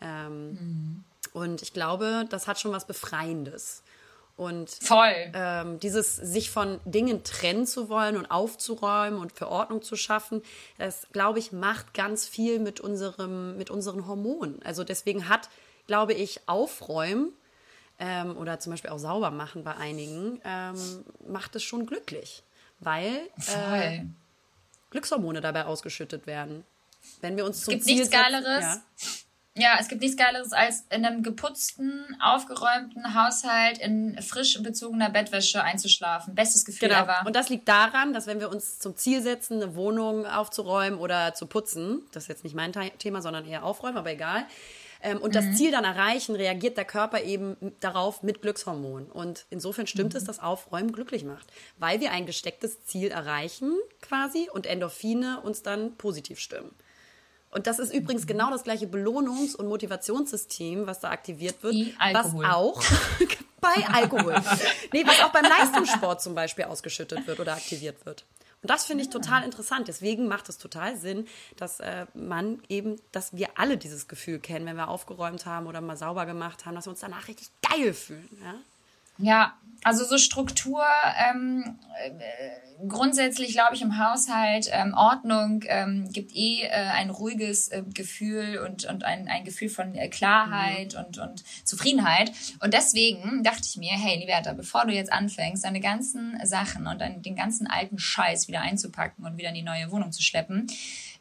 [0.00, 1.04] Ähm, mhm.
[1.34, 3.82] Und ich glaube, das hat schon was Befreiendes.
[4.42, 5.14] Und Voll.
[5.34, 10.42] Ähm, dieses sich von Dingen trennen zu wollen und aufzuräumen und für Ordnung zu schaffen,
[10.78, 14.60] das, glaube ich, macht ganz viel mit, unserem, mit unseren Hormonen.
[14.64, 15.48] Also deswegen hat,
[15.86, 17.32] glaube ich, Aufräumen
[17.98, 22.42] ähm, oder zum Beispiel auch sauber machen bei einigen, ähm, macht es schon glücklich,
[22.80, 24.00] weil äh,
[24.90, 26.64] Glückshormone dabei ausgeschüttet werden.
[27.20, 28.62] Wenn wir uns zum Gibt Ziel nichts Geileres.
[28.62, 28.82] Ja.
[29.54, 35.62] Ja, es gibt nichts Geileres, als in einem geputzten, aufgeräumten Haushalt in frisch bezogener Bettwäsche
[35.62, 36.34] einzuschlafen.
[36.34, 37.02] Bestes Gefühl genau.
[37.02, 37.22] ever.
[37.26, 41.34] Und das liegt daran, dass wenn wir uns zum Ziel setzen, eine Wohnung aufzuräumen oder
[41.34, 44.46] zu putzen, das ist jetzt nicht mein Thema, sondern eher aufräumen, aber egal,
[45.02, 45.34] ähm, und mhm.
[45.34, 49.10] das Ziel dann erreichen, reagiert der Körper eben darauf mit Glückshormonen.
[49.10, 50.18] Und insofern stimmt mhm.
[50.18, 55.62] es, dass Aufräumen glücklich macht, weil wir ein gestecktes Ziel erreichen quasi und Endorphine uns
[55.62, 56.74] dann positiv stimmen.
[57.52, 61.76] Und das ist übrigens genau das gleiche Belohnungs- und Motivationssystem, was da aktiviert wird,
[62.12, 62.82] was auch
[63.60, 64.34] bei Alkohol,
[64.92, 68.24] nee, was auch beim Leistungssport zum Beispiel ausgeschüttet wird oder aktiviert wird.
[68.62, 69.88] Und das finde ich total interessant.
[69.88, 74.66] Deswegen macht es total Sinn, dass äh, man eben, dass wir alle dieses Gefühl kennen,
[74.66, 77.92] wenn wir aufgeräumt haben oder mal sauber gemacht haben, dass wir uns danach richtig geil
[77.92, 78.28] fühlen.
[78.40, 78.54] Ja,
[79.18, 80.84] ja also so Struktur,
[81.28, 87.68] ähm, äh, grundsätzlich glaube ich im Haushalt, ähm, Ordnung ähm, gibt eh äh, ein ruhiges
[87.68, 91.00] äh, Gefühl und, und ein, ein Gefühl von äh, Klarheit mhm.
[91.00, 92.32] und, und Zufriedenheit.
[92.60, 97.00] Und deswegen dachte ich mir, hey, Liberta, bevor du jetzt anfängst, deine ganzen Sachen und
[97.00, 100.68] dein, den ganzen alten Scheiß wieder einzupacken und wieder in die neue Wohnung zu schleppen,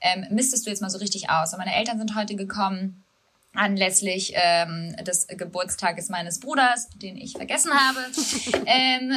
[0.02, 1.54] ähm, mistest du jetzt mal so richtig aus.
[1.54, 3.04] Und meine Eltern sind heute gekommen
[3.54, 8.00] anlässlich ähm, des Geburtstages meines Bruders, den ich vergessen habe.
[8.66, 9.14] ähm,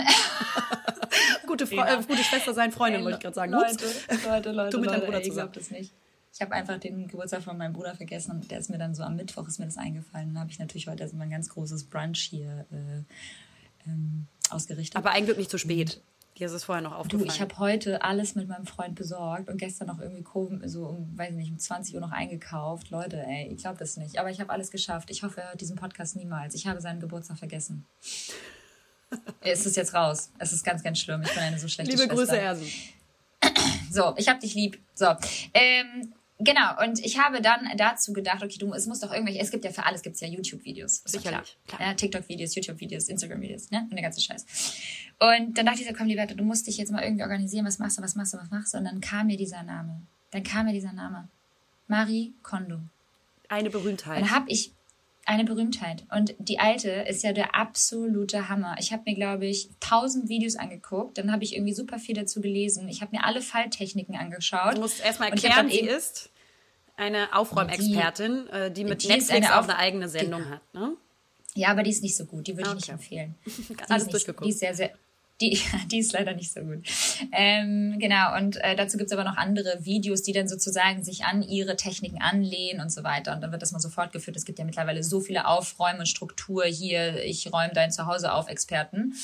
[1.46, 3.52] gute, Fre äh, gute Schwester sein, Freundin, wollte ich gerade sagen.
[3.52, 3.84] Leute,
[4.26, 5.92] Leute, Leute, du mit Leute, Bruder ey, ich das nicht.
[6.32, 9.04] Ich habe einfach den Geburtstag von meinem Bruder vergessen und der ist mir dann so
[9.04, 10.34] am Mittwoch ist mir das eingefallen.
[10.34, 14.96] Dann habe ich natürlich heute erstmal ein ganz großes Brunch hier äh, ähm, ausgerichtet.
[14.96, 16.02] Aber eigentlich nicht zu spät.
[16.38, 17.28] Dir ist es vorher noch aufgefallen.
[17.28, 20.24] Du, ich habe heute alles mit meinem Freund besorgt und gestern noch irgendwie
[20.68, 22.90] so um, weiß nicht, um 20 Uhr noch eingekauft.
[22.90, 24.18] Leute, ey, ich glaube das nicht.
[24.18, 25.10] Aber ich habe alles geschafft.
[25.10, 26.54] Ich hoffe, er hört diesen Podcast niemals.
[26.54, 27.86] Ich habe seinen Geburtstag vergessen.
[29.42, 30.32] es ist jetzt raus.
[30.38, 31.22] Es ist ganz, ganz schlimm.
[31.22, 32.16] Ich bin eine so schlechte Liebe Schwester.
[32.16, 32.66] Grüße, Ersen.
[33.90, 34.80] So, ich hab dich lieb.
[34.94, 35.06] So,
[35.52, 36.14] ähm,
[36.44, 39.64] Genau, und ich habe dann dazu gedacht, okay, du, es muss doch irgendwelche, es gibt
[39.64, 41.02] ja für alles gibt's ja YouTube-Videos.
[41.04, 41.56] Sicherlich.
[41.66, 41.80] Klar.
[41.80, 43.80] Ja, TikTok-Videos, YouTube-Videos, Instagram-Videos, ne?
[43.82, 44.44] Und der ganze Scheiß.
[45.18, 47.78] Und dann dachte ich so, komm, Liberta, du musst dich jetzt mal irgendwie organisieren, was
[47.78, 48.78] machst du, was machst du, was machst du?
[48.78, 50.02] Und dann kam mir dieser Name.
[50.30, 51.28] Dann kam mir dieser Name.
[51.88, 52.78] Marie Kondo.
[53.48, 54.20] Eine Berühmtheit.
[54.20, 54.72] Dann habe ich
[55.26, 56.04] eine Berühmtheit.
[56.10, 58.76] Und die alte ist ja der absolute Hammer.
[58.78, 61.18] Ich habe mir, glaube ich, tausend Videos angeguckt.
[61.18, 62.88] Dann habe ich irgendwie super viel dazu gelesen.
[62.88, 64.76] Ich habe mir alle Falltechniken angeschaut.
[64.76, 66.30] Du musst erstmal erklären, sie ist
[66.96, 70.74] eine Aufräumexpertin, die, äh, die mit die Netflix eine auch eine eigene Sendung die, hat.
[70.74, 70.96] Ne?
[71.54, 72.46] Ja, aber die ist nicht so gut.
[72.46, 72.78] Die würde okay.
[72.78, 73.34] ich nicht empfehlen.
[73.46, 74.44] Die Alles durchgeguckt.
[74.44, 74.90] Die ist sehr, sehr,
[75.40, 75.58] die,
[75.90, 76.86] die ist leider nicht so gut.
[77.32, 81.42] Ähm, genau, und äh, dazu gibt's aber noch andere Videos, die dann sozusagen sich an
[81.42, 83.34] ihre Techniken anlehnen und so weiter.
[83.34, 84.36] Und dann wird das mal so fortgeführt.
[84.36, 88.48] Es gibt ja mittlerweile so viele Aufräume und Struktur hier, ich räume dein Zuhause auf
[88.48, 89.14] Experten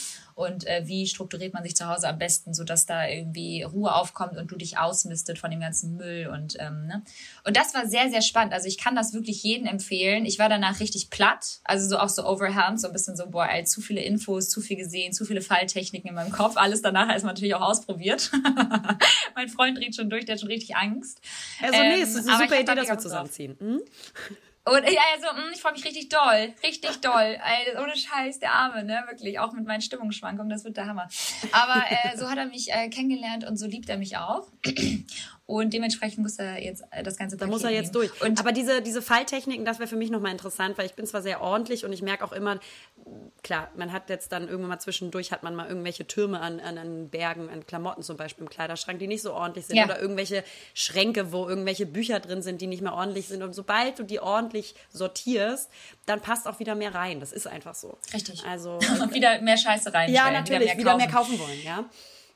[0.40, 4.36] und äh, wie strukturiert man sich zu Hause am besten, sodass da irgendwie Ruhe aufkommt
[4.36, 7.02] und du dich ausmistet von dem ganzen Müll und ähm, ne?
[7.44, 8.52] und das war sehr sehr spannend.
[8.52, 10.24] Also ich kann das wirklich jedem empfehlen.
[10.24, 13.48] Ich war danach richtig platt, also so auch so overwhelmed, so ein bisschen so boah,
[13.48, 16.56] ey, zu viele Infos, zu viel gesehen, zu viele Falltechniken in meinem Kopf.
[16.56, 18.30] Alles danach erstmal natürlich auch ausprobiert.
[19.34, 21.20] mein Freund dreht schon durch, der hat schon richtig Angst.
[21.60, 23.56] Also nee, es ist eine ähm, super Idee, dass wir zusammenziehen.
[23.58, 23.80] Hm?
[24.64, 26.54] Und ja, also, ich freue mich richtig doll.
[26.62, 27.38] Richtig doll.
[27.42, 29.04] Ey, ohne Scheiß, der Arme, ne?
[29.08, 29.38] Wirklich.
[29.38, 31.08] Auch mit meinen Stimmungsschwankungen, das wird der Hammer.
[31.52, 34.48] Aber äh, so hat er mich äh, kennengelernt und so liebt er mich auch.
[35.50, 38.08] Und dementsprechend muss er jetzt äh, das ganze Paket Da muss er jetzt nehmen.
[38.08, 38.22] durch.
[38.22, 41.22] Und Aber diese, diese Falltechniken, das wäre für mich nochmal interessant, weil ich bin zwar
[41.22, 42.60] sehr ordentlich und ich merke auch immer,
[43.42, 46.78] klar, man hat jetzt dann irgendwann mal zwischendurch, hat man mal irgendwelche Türme an, an,
[46.78, 49.76] an Bergen, an Klamotten zum Beispiel im Kleiderschrank, die nicht so ordentlich sind.
[49.76, 49.86] Ja.
[49.86, 53.42] Oder irgendwelche Schränke, wo irgendwelche Bücher drin sind, die nicht mehr ordentlich sind.
[53.42, 55.68] Und sobald du die ordentlich sortierst,
[56.06, 57.18] dann passt auch wieder mehr rein.
[57.18, 57.98] Das ist einfach so.
[58.14, 58.44] Richtig.
[58.44, 60.12] Also, und wieder mehr Scheiße rein.
[60.12, 61.90] Ja, natürlich, wieder mehr, wieder mehr kaufen wollen, ja.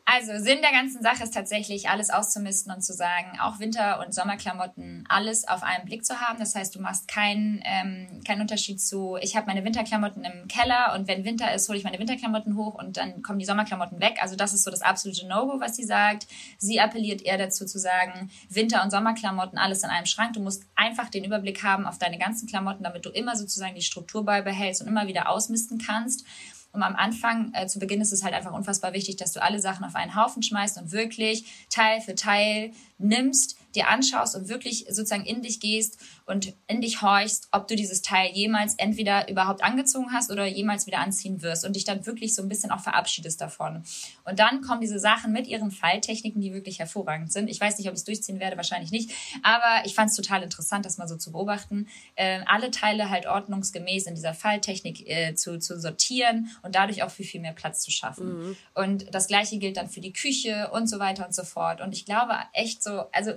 [0.06, 4.14] Also Sinn der ganzen Sache ist tatsächlich, alles auszumisten und zu sagen, auch Winter- und
[4.14, 6.38] Sommerklamotten, alles auf einen Blick zu haben.
[6.38, 10.94] Das heißt, du machst keinen ähm, keinen Unterschied zu, ich habe meine Winterklamotten im Keller
[10.94, 14.18] und wenn Winter ist, hole ich meine Winterklamotten hoch und dann kommen die Sommerklamotten weg.
[14.20, 16.26] Also das ist so das absolute No-Go, was sie sagt.
[16.58, 20.34] Sie appelliert eher dazu zu sagen, Winter- und Sommerklamotten, alles in einem Schrank.
[20.34, 23.80] Du musst einfach den Überblick haben auf deine ganzen Klamotten, damit du immer sozusagen die
[23.80, 26.26] Struktur beibehältst und immer wieder ausmisten kannst.
[26.74, 29.60] Und am Anfang, äh, zu Beginn ist es halt einfach unfassbar wichtig, dass du alle
[29.60, 34.86] Sachen auf einen Haufen schmeißt und wirklich Teil für Teil nimmst, dir anschaust und wirklich
[34.88, 39.62] sozusagen in dich gehst und in dich horchst, ob du dieses Teil jemals entweder überhaupt
[39.62, 42.80] angezogen hast oder jemals wieder anziehen wirst und dich dann wirklich so ein bisschen auch
[42.80, 43.84] verabschiedest davon.
[44.24, 47.48] Und dann kommen diese Sachen mit ihren Falltechniken, die wirklich hervorragend sind.
[47.48, 50.42] Ich weiß nicht, ob ich es durchziehen werde, wahrscheinlich nicht, aber ich fand es total
[50.42, 51.88] interessant, das mal so zu beobachten.
[52.14, 57.10] Äh, alle Teile halt ordnungsgemäß in dieser Falltechnik äh, zu, zu sortieren und dadurch auch
[57.10, 58.48] viel, viel mehr Platz zu schaffen.
[58.48, 58.56] Mhm.
[58.74, 61.80] Und das Gleiche gilt dann für die Küche und so weiter und so fort.
[61.80, 63.32] Und ich glaube echt so, also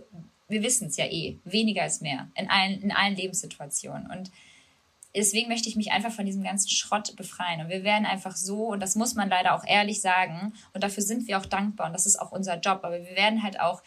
[0.48, 4.10] wir wissen es ja eh, weniger ist mehr in allen, in allen Lebenssituationen.
[4.10, 4.32] Und
[5.16, 7.62] deswegen möchte ich mich einfach von diesem ganzen Schrott befreien.
[7.62, 11.04] Und wir werden einfach so, und das muss man leider auch ehrlich sagen, und dafür
[11.04, 13.82] sind wir auch dankbar, und das ist auch unser Job, aber wir werden halt auch,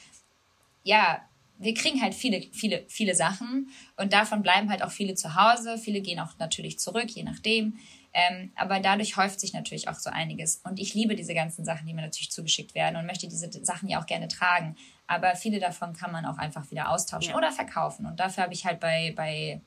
[0.82, 1.22] ja,
[1.60, 5.76] wir kriegen halt viele, viele, viele Sachen und davon bleiben halt auch viele zu Hause.
[5.76, 7.78] Viele gehen auch natürlich zurück, je nachdem.
[8.14, 10.62] Ähm, aber dadurch häuft sich natürlich auch so einiges.
[10.64, 13.90] Und ich liebe diese ganzen Sachen, die mir natürlich zugeschickt werden und möchte diese Sachen
[13.90, 14.74] ja auch gerne tragen.
[15.10, 17.36] Aber viele davon kann man auch einfach wieder austauschen ja.
[17.36, 18.06] oder verkaufen.
[18.06, 19.60] Und dafür habe ich halt bei, bei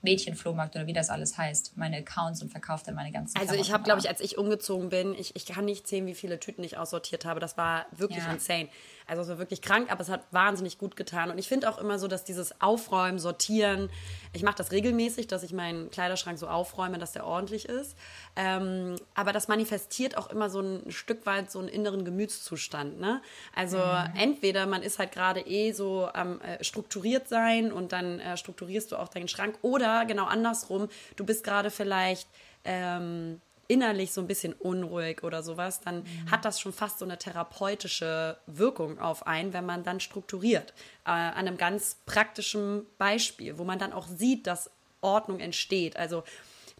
[0.00, 3.70] Mädchenflohmarkt oder wie das alles heißt, meine Accounts und verkaufe dann meine ganzen Also ich
[3.70, 6.64] habe, glaube ich, als ich umgezogen bin, ich, ich kann nicht zählen, wie viele Tüten
[6.64, 7.38] ich aussortiert habe.
[7.38, 8.32] Das war wirklich ja.
[8.32, 8.70] insane.
[9.06, 11.30] Also es war wirklich krank, aber es hat wahnsinnig gut getan.
[11.30, 13.88] Und ich finde auch immer so, dass dieses Aufräumen, Sortieren,
[14.32, 17.96] ich mache das regelmäßig, dass ich meinen Kleiderschrank so aufräume, dass der ordentlich ist.
[18.34, 22.98] Ähm, aber das manifestiert auch immer so ein Stück weit so einen inneren Gemütszustand.
[23.00, 23.22] Ne?
[23.54, 24.12] Also mhm.
[24.16, 28.92] entweder man ist halt gerade eh so am äh, strukturiert sein und dann äh, strukturierst
[28.92, 32.28] du auch deinen Schrank oder genau andersrum, du bist gerade vielleicht
[32.64, 36.30] ähm, innerlich so ein bisschen unruhig oder sowas, dann mhm.
[36.30, 40.72] hat das schon fast so eine therapeutische Wirkung auf einen, wenn man dann strukturiert.
[41.04, 45.96] Äh, an einem ganz praktischen Beispiel, wo man dann auch sieht, dass Ordnung entsteht.
[45.96, 46.24] Also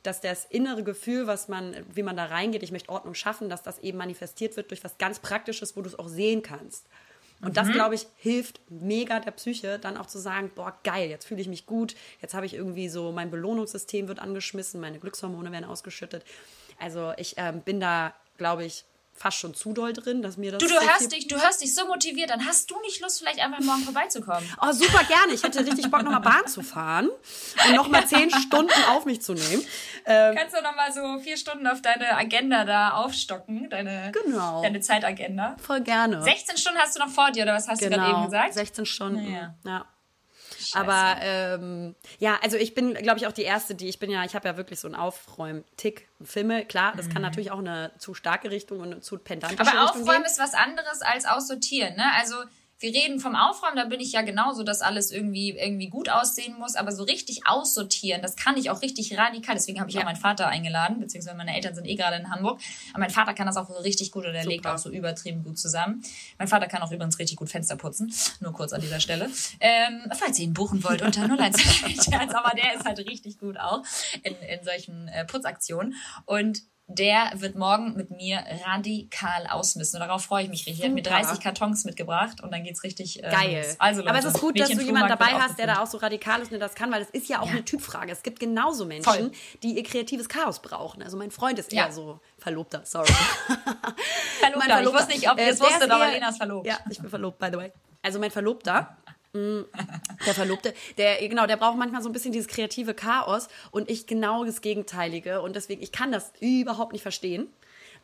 [0.03, 3.63] dass das innere Gefühl, was man, wie man da reingeht, ich möchte Ordnung schaffen, dass
[3.63, 6.87] das eben manifestiert wird durch was ganz Praktisches, wo du es auch sehen kannst.
[7.41, 7.55] Und mhm.
[7.55, 11.41] das, glaube ich, hilft mega der Psyche, dann auch zu sagen, boah, geil, jetzt fühle
[11.41, 15.65] ich mich gut, jetzt habe ich irgendwie so, mein Belohnungssystem wird angeschmissen, meine Glückshormone werden
[15.65, 16.25] ausgeschüttet.
[16.79, 18.85] Also ich ähm, bin da, glaube ich,
[19.17, 20.61] fast schon zu doll drin, dass mir das.
[20.61, 23.41] Du, du hörst dich, du hörst dich so motiviert, dann hast du nicht Lust, vielleicht
[23.41, 24.47] einfach morgen vorbeizukommen.
[24.61, 25.33] Oh, super gerne.
[25.33, 27.09] Ich hätte richtig Bock, nochmal Bahn zu fahren
[27.67, 29.65] und nochmal zehn Stunden auf mich zu nehmen.
[30.05, 34.63] Ähm, Kannst du nochmal so vier Stunden auf deine Agenda da aufstocken, deine, genau.
[34.63, 35.57] deine Zeitagenda?
[35.61, 36.23] Voll gerne.
[36.23, 37.97] 16 Stunden hast du noch vor dir, oder was hast genau.
[37.97, 38.55] du gerade eben gesagt?
[38.55, 39.33] 16 Stunden.
[39.33, 39.55] Naja.
[39.65, 39.87] Ja.
[40.59, 40.77] Scheiße.
[40.77, 44.25] Aber ähm, ja, also ich bin, glaube ich, auch die Erste, die, ich bin ja,
[44.25, 46.09] ich habe ja wirklich so einen Aufräum-Tick.
[46.23, 47.13] Filme, klar, das mhm.
[47.13, 50.33] kann natürlich auch eine zu starke Richtung und eine zu pedantische Aber Richtung Aufräumen gehen.
[50.33, 52.07] ist was anderes als aussortieren, ne?
[52.17, 52.37] Also
[52.79, 56.59] wir reden vom Aufräumen, da bin ich ja genauso, dass alles irgendwie, irgendwie gut aussehen
[56.59, 59.55] muss, aber so richtig aussortieren, das kann ich auch richtig radikal.
[59.55, 60.03] Deswegen habe ich ja.
[60.03, 62.61] auch meinen Vater eingeladen, beziehungsweise meine Eltern sind eh gerade in Hamburg.
[62.91, 65.43] Aber mein Vater kann das auch so richtig gut und er legt auch so übertrieben
[65.43, 66.03] gut zusammen.
[66.39, 69.31] Mein Vater kann auch übrigens richtig gut Fenster putzen, nur kurz an dieser Stelle.
[69.61, 71.57] Ähm, falls ihr ihn buchen wollt, unter 01
[72.35, 73.83] aber der ist halt richtig gut auch
[74.23, 75.95] in, in solchen äh, Putzaktionen.
[76.27, 80.01] Und der wird morgen mit mir radikal ausmisten.
[80.01, 80.85] Und darauf freue ich mich richtig.
[80.85, 83.23] Er hat mir 30 Kartons mitgebracht und dann geht's richtig.
[83.25, 83.77] Ähm, Geil.
[83.79, 85.99] Also, Leute, Aber es ist gut, dass du jemanden dabei hast, der da auch so
[85.99, 87.53] radikal ist und das kann, weil es ist ja auch ja.
[87.53, 88.13] eine Typfrage.
[88.13, 89.33] Es gibt genauso Menschen, Voll.
[89.63, 91.03] die ihr kreatives Chaos brauchen.
[91.03, 91.93] Also mein Freund ist eher ja.
[91.93, 93.07] so Verlobter, sorry.
[94.39, 94.67] Verlobter.
[94.67, 94.83] Verlobter.
[94.83, 96.67] Ich wusste nicht, ob ihr es wusstet, aber Lena ist verlobt.
[96.67, 97.73] Ja, ich bin verlobt, by the way.
[98.03, 98.97] Also mein Verlobter
[100.27, 104.07] der Verlobte, der, genau, der braucht manchmal so ein bisschen dieses kreative Chaos und ich
[104.07, 105.43] genau das Gegenteilige.
[105.43, 107.49] Und deswegen, ich kann das überhaupt nicht verstehen.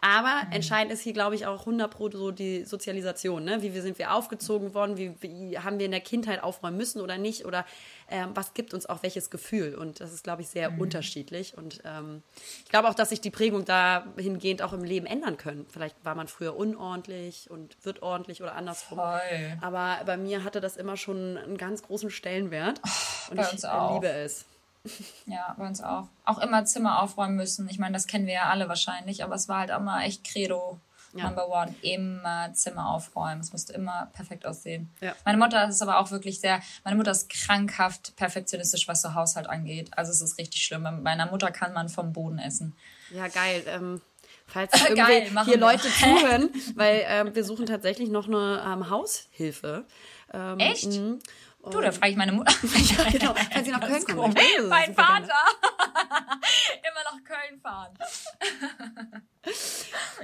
[0.03, 0.53] Aber mhm.
[0.53, 3.45] entscheidend ist hier, glaube ich, auch 100 Pro so die Sozialisation.
[3.45, 3.63] Ne?
[3.63, 4.97] Wie wir sind wir aufgezogen worden?
[4.97, 7.47] Wie, wie haben wir in der Kindheit aufräumen müssen oder nicht?
[7.47, 7.65] Oder
[8.11, 9.77] ähm, was gibt uns auch welches Gefühl?
[9.77, 10.81] Und das ist, glaube ich, sehr mhm.
[10.81, 11.57] unterschiedlich.
[11.57, 12.25] Und ähm,
[12.65, 15.67] ich glaube auch, dass sich die Prägung dahingehend auch im Leben ändern können.
[15.71, 18.99] Vielleicht war man früher unordentlich und wird ordentlich oder andersrum.
[18.99, 19.59] Voll.
[19.61, 22.81] Aber bei mir hatte das immer schon einen ganz großen Stellenwert.
[22.85, 24.47] Oh, und ich liebe es.
[25.27, 26.09] Ja, bei uns auch.
[26.25, 27.69] Auch immer Zimmer aufräumen müssen.
[27.69, 30.81] Ich meine, das kennen wir ja alle wahrscheinlich, aber es war halt immer echt Credo.
[31.15, 31.25] Ja.
[31.25, 33.41] Number one, immer Zimmer aufräumen.
[33.41, 34.91] Es musste immer perfekt aussehen.
[35.01, 35.15] Ja.
[35.27, 39.47] Meine Mutter ist aber auch wirklich sehr, meine Mutter ist krankhaft perfektionistisch, was so Haushalt
[39.47, 39.91] angeht.
[39.95, 40.85] Also es ist richtig schlimm.
[40.85, 42.75] Bei meiner Mutter kann man vom Boden essen.
[43.11, 43.63] Ja, geil.
[43.67, 44.01] Ähm,
[44.47, 45.59] falls irgendwie geil, hier wir.
[45.59, 49.85] Leute zuhören, weil ähm, wir suchen tatsächlich noch eine ähm, Haushilfe.
[50.33, 50.99] Ähm, Echt?
[51.71, 52.53] Du, da frage ich meine Mutter.
[52.63, 53.35] ja, genau.
[53.35, 54.35] Kann sie nach Köln kommen?
[54.69, 55.29] Mein Vater.
[56.83, 57.97] Immer nach Köln fahren.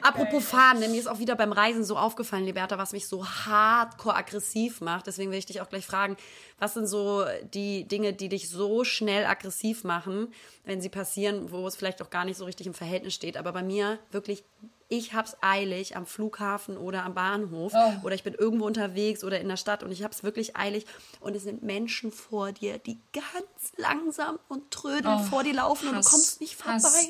[0.03, 4.17] Apropos fahren, mir ist auch wieder beim Reisen so aufgefallen, Liberta, was mich so hardcore
[4.17, 5.07] aggressiv macht.
[5.07, 6.17] Deswegen will ich dich auch gleich fragen,
[6.59, 7.25] was sind so
[7.55, 10.33] die Dinge, die dich so schnell aggressiv machen,
[10.65, 13.37] wenn sie passieren, wo es vielleicht auch gar nicht so richtig im Verhältnis steht.
[13.37, 14.45] Aber bei mir wirklich
[14.89, 17.93] ich hab's eilig am Flughafen oder am Bahnhof oh.
[18.05, 20.87] oder ich bin irgendwo unterwegs oder in der Stadt und ich hab's wirklich eilig
[21.21, 25.89] und es sind Menschen vor dir, die ganz langsam und trödelnd oh, vor dir laufen
[25.89, 27.09] Hass, und du kommst nicht vorbei Hass,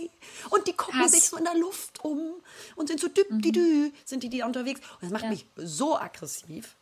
[0.50, 1.12] und die gucken Hass.
[1.12, 2.34] sich so in der Luft um
[2.74, 3.42] und sind so düpp, mhm.
[3.42, 5.30] die dü, sind die die unterwegs und das macht ja.
[5.30, 6.74] mich so aggressiv.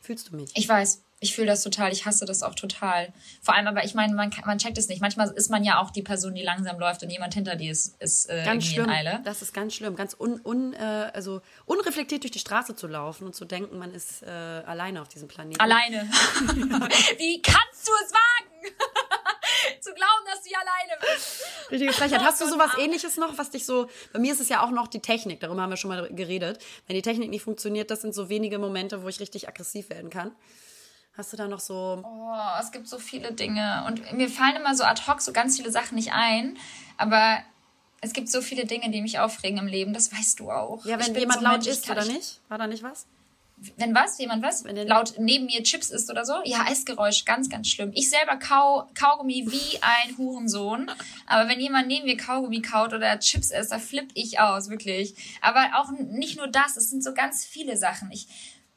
[0.00, 0.50] Fühlst du mich?
[0.54, 1.02] Ich weiß.
[1.20, 3.12] Ich fühle das total, ich hasse das auch total.
[3.42, 5.00] Vor allem, aber ich meine, man, man checkt es nicht.
[5.00, 8.00] Manchmal ist man ja auch die Person, die langsam läuft und jemand hinter dir ist,
[8.00, 8.84] ist äh, ganz schlimm.
[8.84, 9.20] in Eile.
[9.24, 13.26] Das ist ganz schlimm, ganz un, un, äh, also unreflektiert durch die Straße zu laufen
[13.26, 15.60] und zu denken, man ist äh, alleine auf diesem Planeten.
[15.60, 16.08] Alleine.
[17.18, 18.48] Wie kannst du es wagen?
[19.80, 21.44] zu glauben, dass du alleine bist.
[21.70, 22.22] Richtige Frechheit.
[22.22, 24.88] Hast du sowas ähnliches noch, was dich so, bei mir ist es ja auch noch
[24.88, 26.62] die Technik, darüber haben wir schon mal geredet.
[26.86, 30.10] Wenn die Technik nicht funktioniert, das sind so wenige Momente, wo ich richtig aggressiv werden
[30.10, 30.32] kann.
[31.18, 32.00] Hast du da noch so.
[32.04, 33.82] Oh, es gibt so viele Dinge.
[33.88, 36.56] Und mir fallen immer so ad hoc so ganz viele Sachen nicht ein.
[36.96, 37.38] Aber
[38.00, 39.92] es gibt so viele Dinge, die mich aufregen im Leben.
[39.92, 40.84] Das weißt du auch.
[40.84, 42.40] Ja, wenn jemand so laut ist, oder nicht?
[42.48, 43.06] War da nicht was?
[43.76, 44.16] Wenn was?
[44.18, 44.62] Jemand was?
[44.62, 46.34] Laut neben mir Chips isst oder so?
[46.44, 47.90] Ja, Essgeräusch, ganz, ganz schlimm.
[47.96, 50.88] Ich selber kau Kaugummi wie ein Hurensohn.
[51.26, 55.16] Aber wenn jemand neben mir Kaugummi kaut oder Chips isst, da flipp ich aus, wirklich.
[55.40, 58.12] Aber auch nicht nur das, es sind so ganz viele Sachen.
[58.12, 58.28] Ich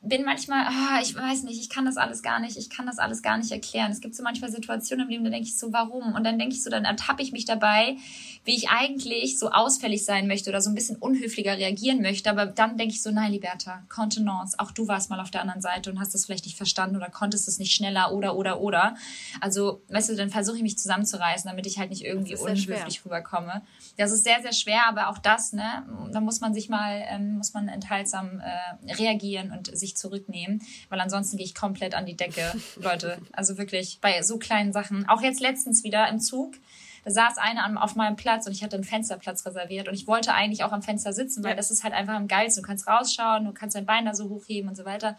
[0.03, 2.97] bin manchmal, ah, ich weiß nicht, ich kann das alles gar nicht, ich kann das
[2.97, 3.91] alles gar nicht erklären.
[3.91, 6.15] Es gibt so manchmal Situationen im Leben, da denke ich so, warum?
[6.15, 7.97] Und dann denke ich so, dann ertappe ich mich dabei,
[8.43, 12.31] wie ich eigentlich so ausfällig sein möchte oder so ein bisschen unhöflicher reagieren möchte.
[12.31, 15.61] Aber dann denke ich so, nein, Liberta, Kontenance, auch du warst mal auf der anderen
[15.61, 18.95] Seite und hast das vielleicht nicht verstanden oder konntest es nicht schneller oder, oder, oder.
[19.39, 23.61] Also, weißt du, dann versuche ich mich zusammenzureißen, damit ich halt nicht irgendwie unhöflich rüberkomme.
[23.97, 27.37] Das ist sehr, sehr schwer, aber auch das, ne, da muss man sich mal, ähm,
[27.37, 32.15] muss man enthaltsam äh, reagieren und sich zurücknehmen, weil ansonsten gehe ich komplett an die
[32.17, 33.17] Decke, Leute.
[33.33, 35.07] Also wirklich bei so kleinen Sachen.
[35.09, 36.55] Auch jetzt letztens wieder im Zug.
[37.03, 40.05] Da saß eine am- auf meinem Platz und ich hatte einen Fensterplatz reserviert und ich
[40.07, 41.55] wollte eigentlich auch am Fenster sitzen, weil Ja.
[41.57, 42.61] das ist halt einfach am geilsten.
[42.61, 45.17] Du kannst rausschauen, du kannst dein Bein da so hochheben und so weiter.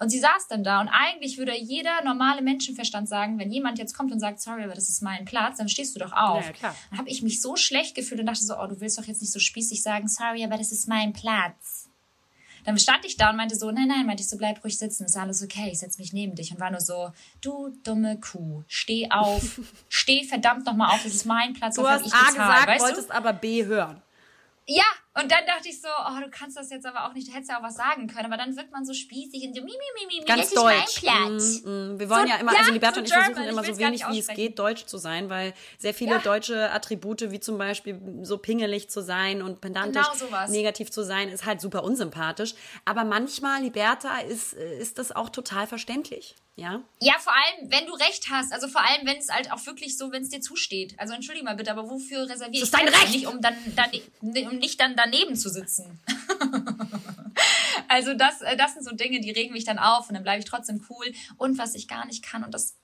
[0.00, 3.96] Und sie saß dann da und eigentlich würde jeder normale Menschenverstand sagen, wenn jemand jetzt
[3.96, 6.40] kommt und sagt, sorry, aber das ist mein Platz, dann stehst du doch auf.
[6.42, 6.74] Ja, ja, klar.
[6.90, 9.22] Dann habe ich mich so schlecht gefühlt und dachte so, oh, du willst doch jetzt
[9.22, 11.83] nicht so spießig sagen, sorry, aber das ist mein Platz.
[12.64, 15.04] Dann stand ich da und meinte so, nein, nein, meinte ich so, bleib ruhig sitzen,
[15.04, 18.64] ist alles okay, ich setze mich neben dich und war nur so, du dumme Kuh,
[18.68, 22.66] steh auf, steh verdammt nochmal auf, das ist mein Platz, Du hast ich A gesagt,
[22.66, 22.84] weißt du?
[22.86, 24.00] wolltest aber B hören.
[24.66, 24.84] Ja,
[25.16, 27.50] und dann dachte ich so, oh, du kannst das jetzt aber auch nicht, du hättest
[27.50, 30.06] ja auch was sagen können, aber dann wird man so spießig und so, mi, mi,
[30.06, 30.96] mi, mi, Ganz das deutsch.
[30.96, 31.62] ist mein Platz.
[31.64, 31.98] Mm, mm.
[32.00, 33.48] Wir wollen So- ja immer, ja, also Liberta so und ich versuchen German.
[33.50, 36.18] immer Ich so wenig wie es geht, deutsch zu sein, weil sehr viele Ja.
[36.18, 41.28] deutsche Attribute, wie zum Beispiel so pingelig zu sein und pedantisch Genau negativ zu sein,
[41.28, 42.54] ist halt super unsympathisch.
[42.84, 46.34] Aber manchmal, Liberta, ist, ist das auch total verständlich.
[46.56, 46.82] Ja?
[47.00, 48.52] Ja, vor allem, wenn du recht hast.
[48.52, 50.94] Also vor allem, wenn es halt auch wirklich so, wenn es dir zusteht.
[50.98, 52.86] Also entschuldige mal bitte, aber wofür reserviere Das ich ist dein?
[52.86, 53.10] Recht!
[53.10, 53.90] Nicht, um, dann, dann,
[54.48, 56.00] um nicht dann daneben zu sitzen.
[57.88, 60.40] also das, äh, das sind so Dinge, die regen mich dann auf und dann bleibe
[60.40, 61.06] ich trotzdem cool.
[61.36, 62.76] Und was ich gar nicht kann, und das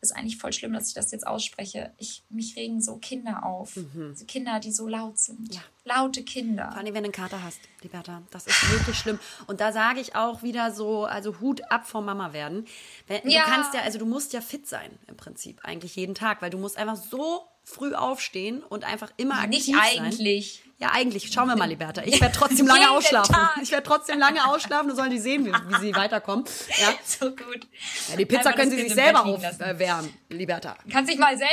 [0.00, 3.78] ist eigentlich voll schlimm, dass ich das jetzt ausspreche, ich, mich regen so Kinder auf.
[4.14, 5.40] So Kinder, die so laut sind.
[5.40, 5.54] Mhm.
[5.54, 5.62] Ja.
[5.84, 6.68] Laute Kinder.
[6.70, 8.22] Vor allem, wenn du einen Kater hast, Liberta.
[8.30, 9.18] Das ist wirklich schlimm.
[9.46, 12.66] Und da sage ich auch wieder so, also Hut ab vor Mama werden.
[13.06, 13.44] Wenn, Ja.
[13.44, 16.50] Du kannst ja, also du musst ja fit sein im Prinzip, eigentlich jeden Tag, weil
[16.50, 20.04] du musst einfach so früh aufstehen und einfach immer aktiv Nicht sein.
[20.04, 20.63] eigentlich.
[20.84, 21.32] Ja, eigentlich.
[21.32, 22.02] Schauen wir mal, Liberta.
[22.04, 23.34] Ich werde trotzdem lange ausschlafen.
[23.34, 23.58] Tag.
[23.62, 24.88] Ich werde trotzdem lange ausschlafen.
[24.90, 26.44] Du sollen die sehen, wie, wie sie weiterkommen.
[26.78, 26.88] Ja.
[27.04, 27.66] So gut.
[28.08, 30.76] ja die Pizza Einfach können sie sich selber aufwärmen, Liberta.
[30.90, 31.52] Kannst dich mal selber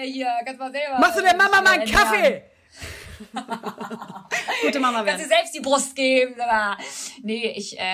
[0.00, 0.98] äh, hier, kannst mal selber.
[0.98, 2.04] Machst du der Mama mal einen ernähren.
[2.04, 2.42] Kaffee?
[4.62, 5.22] Gute Mama Kannst werden.
[5.22, 6.34] dir selbst die Brust geben.
[7.22, 7.84] Nee, ich äh,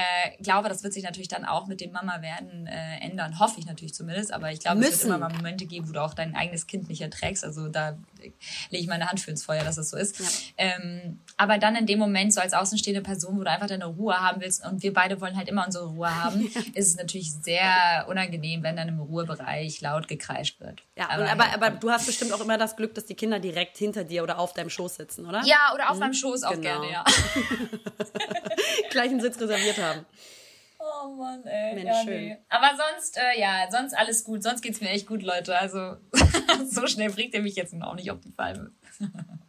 [0.42, 3.38] glaube, das wird sich natürlich dann auch mit dem Mama werden äh, ändern.
[3.38, 4.32] Hoffe ich natürlich zumindest.
[4.32, 6.88] Aber ich glaube, es wird immer mal Momente geben, wo du auch dein eigenes Kind
[6.88, 7.44] nicht erträgst.
[7.44, 7.94] Also da äh,
[8.70, 10.20] lege ich meine Hand für ins Feuer, dass das so ist.
[10.56, 14.18] Ähm, aber dann in dem Moment, so als außenstehende Person, wo du einfach deine Ruhe
[14.20, 18.06] haben willst und wir beide wollen halt immer unsere Ruhe haben, ist es natürlich sehr
[18.08, 20.82] unangenehm, wenn dann im Ruhebereich laut gekreischt wird.
[20.96, 23.76] Ja, aber, aber, aber du hast bestimmt auch immer das Glück, dass die Kinder direkt
[23.78, 25.42] hinter dir oder auf deinem Schoß sitzen, oder?
[25.44, 26.62] ja, oder auf meinem Schoß auch Genau.
[26.62, 27.04] gerne, ja.
[28.90, 30.04] Gleichen Sitz reserviert haben.
[31.04, 31.74] Oh Mann, ey.
[31.74, 32.28] Mensch, ja, schön.
[32.28, 32.38] nee.
[32.48, 34.42] Aber sonst, äh, ja, sonst alles gut.
[34.42, 35.58] Sonst geht's mir echt gut, Leute.
[35.58, 35.96] Also,
[36.70, 38.72] so schnell bringt ihr mich jetzt noch nicht auf die Palme.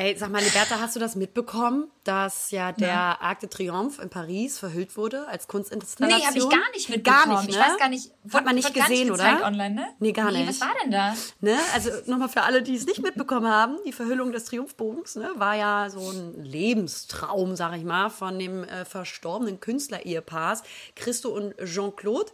[0.00, 4.08] Ey, sag mal, Liberta, hast du das mitbekommen, dass ja der Arc de Triomphe in
[4.08, 6.20] Paris verhüllt wurde als Kunstinstallation?
[6.20, 7.34] Nee, habe ich gar nicht mitbekommen.
[7.34, 7.50] Gar nicht, ne?
[7.50, 8.10] Ich weiß gar nicht.
[8.32, 9.48] Hat man nicht gesehen, gezeigt oder?
[9.48, 9.88] online, ne?
[9.98, 10.50] Nee, gar nee, nicht.
[10.50, 11.16] Was war denn da?
[11.40, 11.58] Ne?
[11.74, 15.56] Also nochmal für alle, die es nicht mitbekommen haben, die Verhüllung des Triumphbogens ne, war
[15.56, 20.62] ja so ein Lebenstraum, sag ich mal, von dem äh, verstorbenen Künstler-Ehepaars
[20.94, 22.30] Christo und Jean-Claude.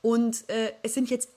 [0.00, 1.28] Und äh, es sind jetzt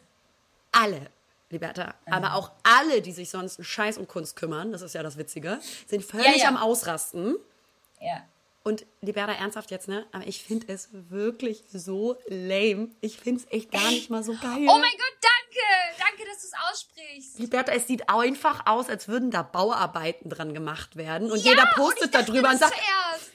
[0.71, 1.09] alle,
[1.49, 5.01] Liberta, aber auch alle, die sich sonst um Scheiß und Kunst kümmern, das ist ja
[5.03, 6.47] das Witzige, sind völlig Ja, ja.
[6.49, 7.37] am Ausrasten.
[8.01, 8.23] Ja.
[8.63, 10.05] Und Liberta, ernsthaft jetzt, ne?
[10.11, 12.89] Aber ich finde es wirklich so lame.
[12.99, 14.65] Ich finde es echt gar nicht mal so geil.
[14.67, 15.97] Oh mein Gott, danke!
[15.97, 17.39] Danke, dass du es aussprichst.
[17.39, 21.31] Liberta, es sieht einfach aus, als würden da Bauarbeiten dran gemacht werden.
[21.31, 23.31] Und Ja, jeder und ich postet dachte darüber und sagt, zuerst.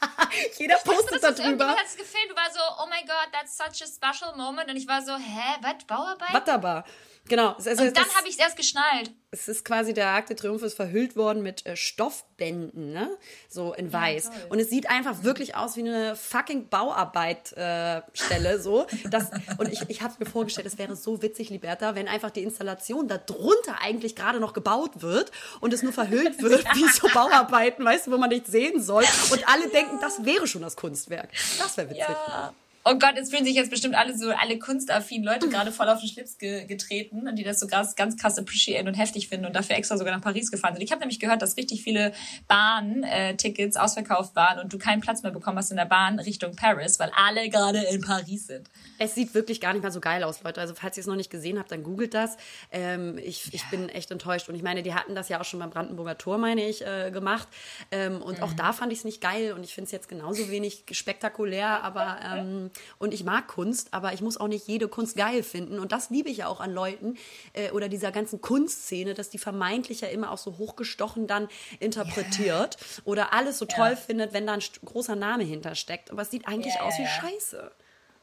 [0.58, 1.46] jeder du, postet das da ist drüber.
[1.50, 4.68] irgendjemand hat es gefilmt und war so, oh my God, that's such a special moment.
[4.68, 6.32] Und ich war so, hä, was, Bauarbeit?
[6.34, 6.84] Wunderbar.
[7.26, 7.56] Genau.
[7.58, 9.10] Es, Und dann habe ich es erst geschnallt.
[9.30, 13.16] es ist quasi der Arc de Triomphe ist verhüllt worden mit äh, Stoffbänden, ne?
[13.48, 14.24] So in weiß.
[14.24, 14.34] toll.
[14.50, 18.86] und es sieht einfach wirklich aus wie eine fucking Bauarbeitstelle, äh, Stelle, so.
[19.10, 22.42] Das, und ich, ich habe mir vorgestellt, es wäre so witzig, Liberta, wenn einfach die
[22.42, 27.08] Installation da drunter eigentlich gerade noch gebaut wird und es nur verhüllt wird, wie so
[27.08, 29.04] Bauarbeiten, weißt du, wo man nicht sehen soll.
[29.30, 31.30] Und alle denken, das wäre schon das Kunstwerk.
[31.58, 32.06] Das wäre witzig.
[32.06, 32.54] Ja.
[32.86, 36.00] Oh Gott, jetzt fühlen sich jetzt bestimmt alle so, alle kunstaffinen Leute gerade voll auf
[36.00, 39.46] den Schlips ge getreten und die das so ganz, ganz krass appreciaten und heftig finden
[39.46, 40.82] und dafür extra sogar nach Paris gefahren sind.
[40.82, 42.12] Ich habe nämlich gehört, dass richtig viele
[42.46, 47.00] Bahn-Tickets ausverkauft waren und du keinen Platz mehr bekommen hast in der Bahn Richtung Paris,
[47.00, 48.68] weil alle gerade in Paris sind.
[48.98, 50.60] Es sieht wirklich gar nicht mal so geil aus, Leute.
[50.60, 52.36] Also falls ihr es noch nicht gesehen habt, dann googelt das.
[52.70, 54.50] Ähm, ich, ich bin echt enttäuscht.
[54.50, 57.10] Und ich meine, die hatten das ja auch schon beim Brandenburger Tor, meine ich, äh,
[57.10, 57.48] gemacht.
[57.90, 58.44] Ähm, und mhm.
[58.44, 59.54] auch da fand ich es nicht geil.
[59.54, 64.12] Und ich finde es jetzt genauso wenig spektakulär, aber ähm, und ich mag Kunst, aber
[64.12, 65.78] ich muss auch nicht jede Kunst geil finden.
[65.78, 67.16] Und das liebe ich ja auch an Leuten
[67.52, 71.48] äh, oder dieser ganzen Kunstszene, dass die vermeintlich ja immer auch so hochgestochen dann
[71.80, 73.02] interpretiert yeah.
[73.04, 76.10] oder alles so toll findet, wenn da ein großer Name hintersteckt.
[76.10, 77.20] Aber es sieht eigentlich yeah, aus wie yeah.
[77.20, 77.72] Scheiße.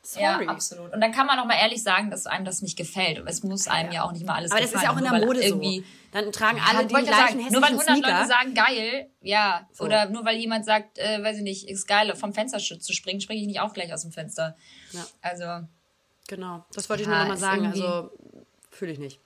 [0.04, 0.46] Sorry.
[0.46, 0.94] Ja, absolut.
[0.94, 3.24] Und dann kann man auch mal ehrlich sagen, dass einem das nicht gefällt.
[3.28, 4.88] Es muss einem ja, ja auch nicht mal alles Aber gefallen.
[4.88, 5.84] Aber das ist ja auch in der Mode so.
[6.12, 8.12] Dann tragen alle die gleichen sagen, Nur weil 100 Sneaker.
[8.12, 9.68] Leute sagen, geil, ja.
[9.72, 9.84] So.
[9.84, 13.22] Oder nur weil jemand sagt, äh, weiß ich nicht, ist geil, vom Fenster zu springen,
[13.22, 14.56] springe ich nicht auch gleich aus dem Fenster.
[14.92, 15.06] Ja.
[15.22, 15.68] Also.
[16.28, 17.68] Genau, das wollte ich nur nochmal sagen.
[17.68, 18.10] Also,
[18.72, 19.20] fühle ich nicht.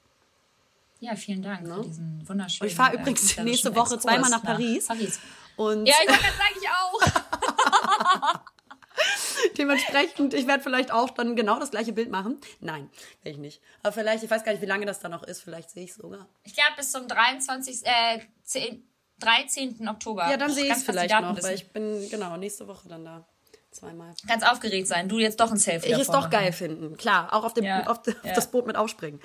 [1.00, 1.76] Ja, vielen Dank no?
[1.76, 1.88] für ne?
[1.88, 2.66] diesen wunderschönen.
[2.66, 4.90] Und ich fahre äh, übrigens nächste Woche zweimal nach Paris.
[4.90, 5.20] Nach Paris.
[5.56, 8.42] Und ja, ich wollte gerade sagen, ich auch.
[9.58, 12.39] Dementsprechend, ich werde vielleicht auch dann genau das gleiche Bild machen.
[12.60, 12.89] Nein,
[13.24, 13.62] werde ich nicht.
[13.84, 15.91] Aber vielleicht, ich weiß gar nicht, wie lange das dann noch ist, vielleicht sehe ich
[15.91, 16.28] es sogar.
[16.43, 17.86] Ich glaube bis zum 23.
[17.86, 18.88] Äh, 10,
[19.20, 19.88] 13.
[19.88, 20.30] Oktober.
[20.30, 23.28] Ja, dann sehe ich es vielleicht noch, weil ich bin genau nächste Woche dann da.
[23.72, 24.14] Zweimal.
[24.26, 27.34] Ganz aufgeregt sein, du jetzt doch ein Selfie Ich es doch geil finden, klar.
[27.34, 29.20] Auch auf, dem, ja, auf, auf das Boot mit aufspringen.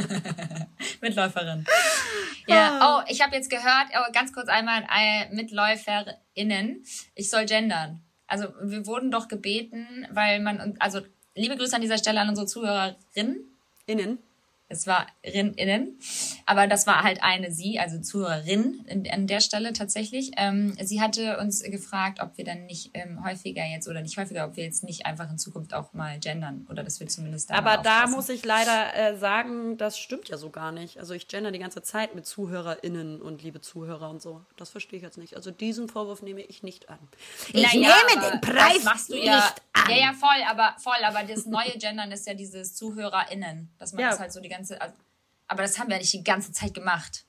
[1.02, 1.66] Mitläuferin.
[2.46, 2.98] Ja, ah.
[2.98, 6.82] oh, ich habe jetzt gehört, oh, ganz kurz einmal äh, MitläuferInnen,
[7.14, 8.02] ich soll gendern.
[8.28, 11.00] Also wir wurden doch gebeten, weil man, also
[11.34, 13.44] liebe Grüße an dieser Stelle an unsere Zuhörerinnen.
[13.86, 14.18] Innen
[14.70, 15.98] es war innen,
[16.44, 20.32] aber das war halt eine sie, also Zuhörerin in, an der Stelle tatsächlich.
[20.36, 24.44] Ähm, sie hatte uns gefragt, ob wir dann nicht ähm, häufiger jetzt oder nicht häufiger,
[24.46, 27.50] ob wir jetzt nicht einfach in Zukunft auch mal gendern oder dass wir zumindest.
[27.50, 30.98] Da aber da muss ich leider äh, sagen, das stimmt ja so gar nicht.
[30.98, 34.42] Also ich gender die ganze Zeit mit ZuhörerInnen und liebe Zuhörer und so.
[34.56, 35.34] Das verstehe ich jetzt nicht.
[35.34, 36.98] Also diesen Vorwurf nehme ich nicht an.
[37.52, 39.90] Ich naja, nehme den Preis machst du ja, nicht an.
[39.90, 44.02] Ja, ja, voll, aber voll, aber das neue Gendern ist ja dieses ZuhörerInnen, dass man
[44.02, 44.10] ja.
[44.10, 44.94] das halt so die ganze ganze, also,
[45.46, 47.24] aber das haben wir ja nicht die ganze Zeit gemacht.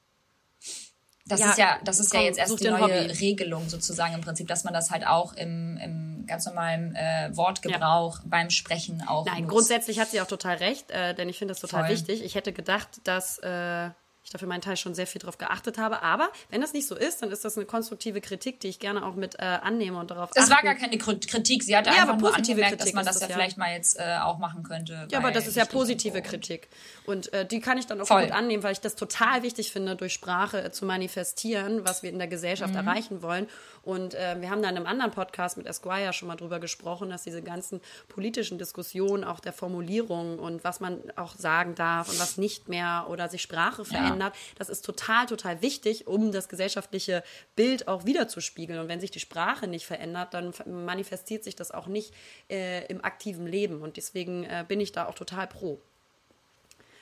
[1.25, 2.93] Das ja, ist ja, das ist komm, ja jetzt erst die neue Hobby.
[2.93, 8.19] Regelung sozusagen im Prinzip, dass man das halt auch im, im ganz normalen äh, Wortgebrauch
[8.19, 8.25] ja.
[8.25, 9.25] beim Sprechen auch.
[9.25, 9.51] Nein, nutzt.
[9.51, 11.93] grundsätzlich hat sie auch total recht, äh, denn ich finde das total Voll.
[11.93, 12.23] wichtig.
[12.23, 13.91] Ich hätte gedacht, dass äh,
[14.24, 16.01] ich dafür meinen Teil schon sehr viel darauf geachtet habe.
[16.01, 19.05] Aber wenn das nicht so ist, dann ist das eine konstruktive Kritik, die ich gerne
[19.05, 20.55] auch mit äh, annehme und darauf Das achten.
[20.55, 21.63] war gar keine Kritik.
[21.63, 23.97] Sie hatte ja, einfach nur angemerkt, Kritik dass man das, das ja vielleicht mal jetzt
[23.97, 25.07] äh, auch machen könnte.
[25.09, 26.67] Ja, aber das ist ja positive Kritik.
[27.05, 28.24] Und äh, die kann ich dann auch Voll.
[28.24, 32.09] gut annehmen, weil ich das total wichtig finde, durch Sprache äh, zu manifestieren, was wir
[32.09, 32.88] in der Gesellschaft mhm.
[32.88, 33.47] erreichen wollen.
[33.89, 37.09] Und äh, wir haben da in einem anderen Podcast mit Esquire schon mal drüber gesprochen,
[37.09, 42.19] dass diese ganzen politischen Diskussionen auch der Formulierung und was man auch sagen darf und
[42.19, 44.41] was nicht mehr oder sich Sprache verändert, ja.
[44.59, 47.23] das ist total, total wichtig, um das gesellschaftliche
[47.55, 48.79] Bild auch wiederzuspiegeln.
[48.79, 52.13] Und wenn sich die Sprache nicht verändert, dann manifestiert sich das auch nicht
[52.47, 53.81] äh, im aktiven Leben.
[53.81, 55.81] Und deswegen äh, bin ich da auch total pro.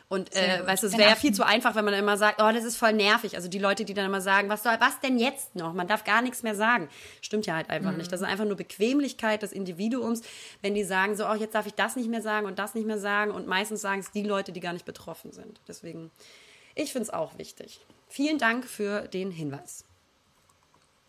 [0.09, 2.49] Und äh, weißt du, es wäre ja viel zu einfach, wenn man immer sagt, oh,
[2.53, 3.35] das ist voll nervig.
[3.35, 5.73] Also die Leute, die dann immer sagen, was soll, was denn jetzt noch?
[5.73, 6.87] Man darf gar nichts mehr sagen.
[7.21, 7.97] Stimmt ja halt einfach mhm.
[7.97, 8.11] nicht.
[8.11, 10.21] Das ist einfach nur Bequemlichkeit des Individuums,
[10.61, 12.87] wenn die sagen, so, oh, jetzt darf ich das nicht mehr sagen und das nicht
[12.87, 13.31] mehr sagen.
[13.31, 15.59] Und meistens sagen es die Leute, die gar nicht betroffen sind.
[15.67, 16.09] Deswegen,
[16.73, 17.81] ich finde es auch wichtig.
[18.07, 19.83] Vielen Dank für den Hinweis.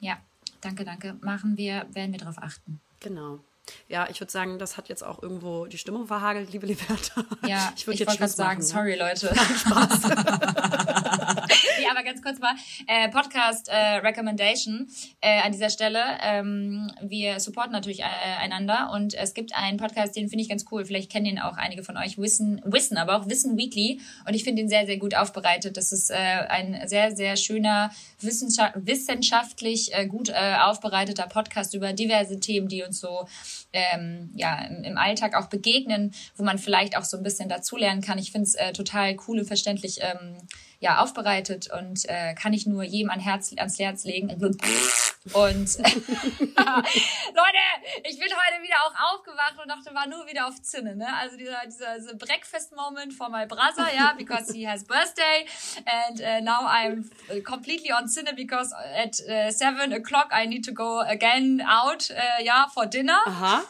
[0.00, 0.18] Ja,
[0.60, 1.16] danke, danke.
[1.20, 2.80] Machen wir, werden wir darauf achten.
[2.98, 3.38] Genau
[3.88, 7.24] ja, ich würde sagen, das hat jetzt auch irgendwo die Stimmung verhagelt, liebe Liberta.
[7.46, 8.64] Ja, ich würde jetzt gerade sagen, ne?
[8.64, 9.34] sorry Leute.
[9.34, 10.02] Spaß.
[11.78, 12.54] nee, aber ganz kurz mal,
[12.86, 14.88] äh, Podcast äh, Recommendation
[15.20, 16.02] äh, an dieser Stelle.
[16.22, 18.04] Ähm, wir supporten natürlich äh,
[18.40, 20.84] einander und es gibt einen Podcast, den finde ich ganz cool.
[20.84, 24.00] Vielleicht kennen ihn auch einige von euch, Wissen, Wissen, aber auch Wissen Weekly.
[24.26, 25.76] Und ich finde ihn sehr, sehr gut aufbereitet.
[25.76, 27.90] Das ist äh, ein sehr, sehr schöner,
[28.20, 33.26] wissenschaftlich äh, gut aufbereiteter Podcast über diverse Themen, die uns so
[33.72, 38.18] ähm, ja, im, Alltag auch begegnen, wo man vielleicht auch so ein bisschen dazulernen kann.
[38.18, 40.36] Ich finde es äh, total cool und verständlich ähm,
[40.80, 44.30] ja, aufbereitet und äh, kann ich nur jedem an Herz, ans Herz legen.
[44.30, 45.98] Und Leute,
[48.04, 50.94] ich bin heute wieder auch aufgewacht und dachte, war nur wieder auf Zinne.
[50.94, 51.06] Ne?
[51.20, 55.46] Also dieser, dieser, dieser Breakfast-Moment for my brother, ja, because he has birthday
[55.84, 57.10] and uh, now I'm
[57.42, 62.42] completely on Zinne because at uh, seven o'clock I need to go again out, uh,
[62.42, 63.18] ja, for dinner.
[63.26, 63.64] Aha.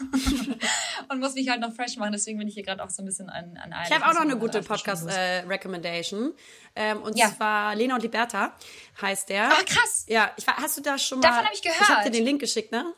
[1.09, 3.07] und muss mich halt noch fresh machen, deswegen bin ich hier gerade auch so ein
[3.07, 6.33] bisschen an, an Ich habe auch noch eine gute Podcast-Recommendation.
[6.75, 7.35] Äh, ähm, und ja.
[7.35, 8.55] zwar Lena und Liberta
[9.01, 9.51] heißt der.
[9.51, 10.05] Ah, krass.
[10.09, 11.29] Ja, ich, hast du da schon mal.
[11.29, 11.81] Davon habe ich gehört.
[11.81, 12.95] Ich habe dir den Link geschickt, ne?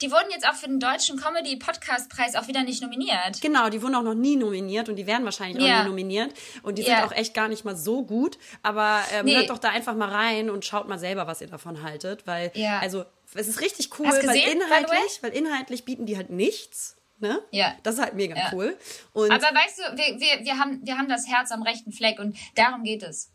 [0.00, 3.40] Die wurden jetzt auch für den Deutschen Comedy Podcast Preis auch wieder nicht nominiert.
[3.40, 5.78] Genau, die wurden auch noch nie nominiert und die werden wahrscheinlich Ja.
[5.78, 6.32] auch nie nominiert.
[6.62, 7.00] Und die Ja.
[7.00, 8.38] sind auch echt gar nicht mal so gut.
[8.62, 9.34] Aber ähm, Nee.
[9.34, 12.28] hört doch da einfach mal rein und schaut mal selber, was ihr davon haltet.
[12.28, 12.78] Weil, Ja.
[12.78, 16.96] also, es ist richtig cool, weil inhaltlich, weil inhaltlich bieten die halt nichts.
[17.20, 17.42] Ne?
[17.50, 17.74] Ja.
[17.82, 18.50] Das ist halt mega Ja.
[18.52, 18.76] cool.
[19.12, 22.18] Und Aber weißt du, wir, wir, wir, haben, wir haben das Herz am rechten Fleck
[22.20, 23.32] und darum geht es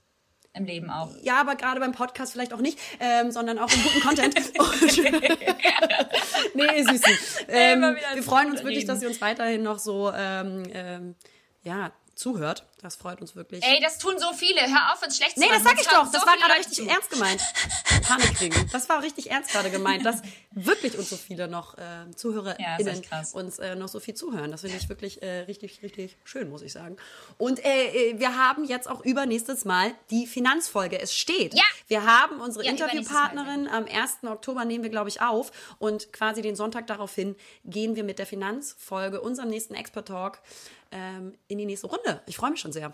[0.53, 1.09] im Leben auch.
[1.21, 4.35] Ja, aber gerade beim Podcast vielleicht auch nicht, ähm, sondern auch im guten Content.
[6.53, 7.17] Nee, Süßen.
[7.47, 11.15] Ähm, wir freuen uns wirklich, dass ihr uns weiterhin noch so ähm, ähm,
[11.63, 11.91] ja,
[12.23, 12.65] zuhört.
[12.81, 13.63] Das freut uns wirklich.
[13.63, 14.61] Ey, das tun so viele.
[14.61, 16.09] Hör auf, uns schlecht zu Nee, das sag ich doch.
[16.09, 16.87] Das so war gerade richtig zu.
[16.89, 17.41] ernst gemeint.
[18.07, 18.69] Panik kriegen.
[18.71, 20.21] Das war richtig ernst gerade gemeint, dass
[20.51, 24.51] wirklich uns so viele noch äh, ZuhörerInnen Ja, uns äh, noch so viel zuhören.
[24.51, 26.97] Das finde ich wirklich äh, richtig, richtig schön, muss ich sagen.
[27.37, 30.99] Und äh, äh, wir haben jetzt auch übernächstes Mal die Finanzfolge.
[30.99, 31.53] Es steht.
[31.53, 31.63] Ja.
[31.87, 34.19] Wir haben unsere Ja, Interviewpartnerin am 1.
[34.23, 35.51] Oktober nehmen wir, glaube ich, auf.
[35.79, 40.39] Und quasi den Sonntag daraufhin gehen wir mit der Finanzfolge, unserem nächsten Expert Talk,
[40.93, 42.21] ähm, in die nächste Runde.
[42.27, 42.93] Ich freue mich schon sehr.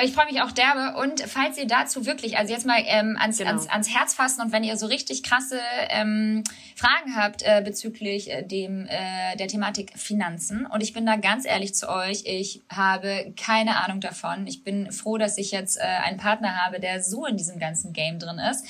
[0.00, 0.96] Ich freue mich auch derbe.
[1.00, 3.50] Und falls ihr dazu wirklich, also jetzt mal ähm, ans, Genau.
[3.50, 5.58] ans, ans Herz fassen und wenn ihr so richtig krasse
[5.90, 6.44] ähm,
[6.76, 11.44] Fragen habt äh, bezüglich äh, dem äh, der Thematik Finanzen und ich bin da ganz
[11.44, 14.46] ehrlich zu euch, ich habe keine Ahnung davon.
[14.46, 17.92] Ich bin froh, dass ich jetzt äh, einen Partner habe, der so in diesem ganzen
[17.92, 18.64] Game drin ist.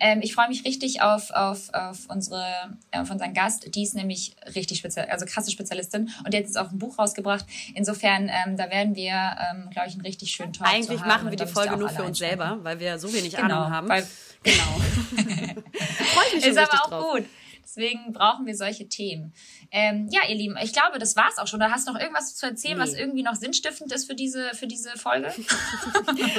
[0.00, 2.44] Ähm, ich freue mich richtig auf, auf, auf unsere
[2.92, 3.74] auf unseren Gast.
[3.74, 7.46] Die ist nämlich richtig speziell, also krasse Spezialistin und jetzt auch ein Buch rausgebracht.
[7.74, 11.36] Insofern, ähm, da werden wir, ähm, glaube ich, einen richtig schönen Talk Eigentlich machen wir
[11.36, 13.88] die Folge nur für uns selber, weil wir so wenig Genau, Ahnung haben.
[13.88, 14.06] weil-
[14.42, 14.62] genau.
[15.14, 17.12] Freue ich mich schon Ist aber auch drauf.
[17.12, 17.24] gut.
[17.64, 19.32] Deswegen brauchen wir solche Themen.
[19.70, 21.60] Ähm, ja, ihr Lieben, ich glaube, das war's auch schon.
[21.60, 23.00] Da hast du noch irgendwas zu erzählen, was Nee.
[23.00, 25.32] irgendwie noch sinnstiftend ist für diese, für diese Folge?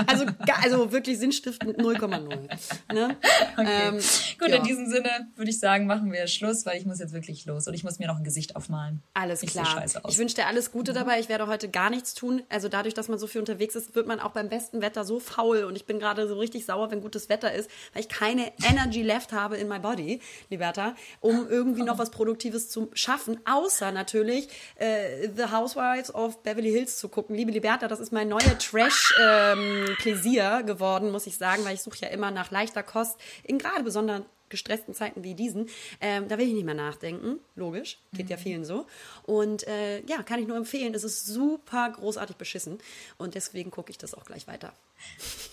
[0.07, 0.26] Also,
[0.61, 2.49] also wirklich sinnstiftend 0,0.
[2.93, 3.17] Ne?
[3.57, 3.99] Ähm,
[4.39, 4.57] Gut, ja.
[4.57, 7.67] in diesem Sinne würde ich sagen, machen wir Schluss, weil ich muss jetzt wirklich los
[7.67, 9.01] und ich muss mir noch ein Gesicht aufmalen.
[9.13, 9.82] Alles Ich klar.
[9.84, 9.95] aus.
[10.09, 11.19] Ich wünsche dir alles Gute dabei.
[11.19, 12.43] Ich werde heute gar nichts tun.
[12.49, 15.19] Also dadurch, dass man so viel unterwegs ist, wird man auch beim besten Wetter so
[15.19, 15.63] faul.
[15.63, 19.01] Und ich bin gerade so richtig sauer, wenn gutes Wetter ist, weil ich keine Energy
[19.01, 20.19] left habe in my body,
[20.49, 23.39] Liberta, um irgendwie noch was Produktives zu schaffen.
[23.45, 27.36] Außer natürlich äh, The Housewives of Beverly Hills zu gucken.
[27.36, 32.07] Liebe Liberta, das ist mein neuer Trash-Pläsier geworden, muss ich sagen, weil ich suche ja
[32.09, 35.67] immer nach leichter Kost in gerade besonderen gestressten Zeiten wie diesen,
[36.01, 37.39] ähm, da will ich nicht mehr nachdenken.
[37.55, 38.85] Logisch, geht ja vielen so.
[39.23, 40.93] Und äh, ja, kann ich nur empfehlen.
[40.93, 42.79] Es ist super großartig beschissen.
[43.17, 44.73] Und deswegen gucke ich das auch gleich weiter.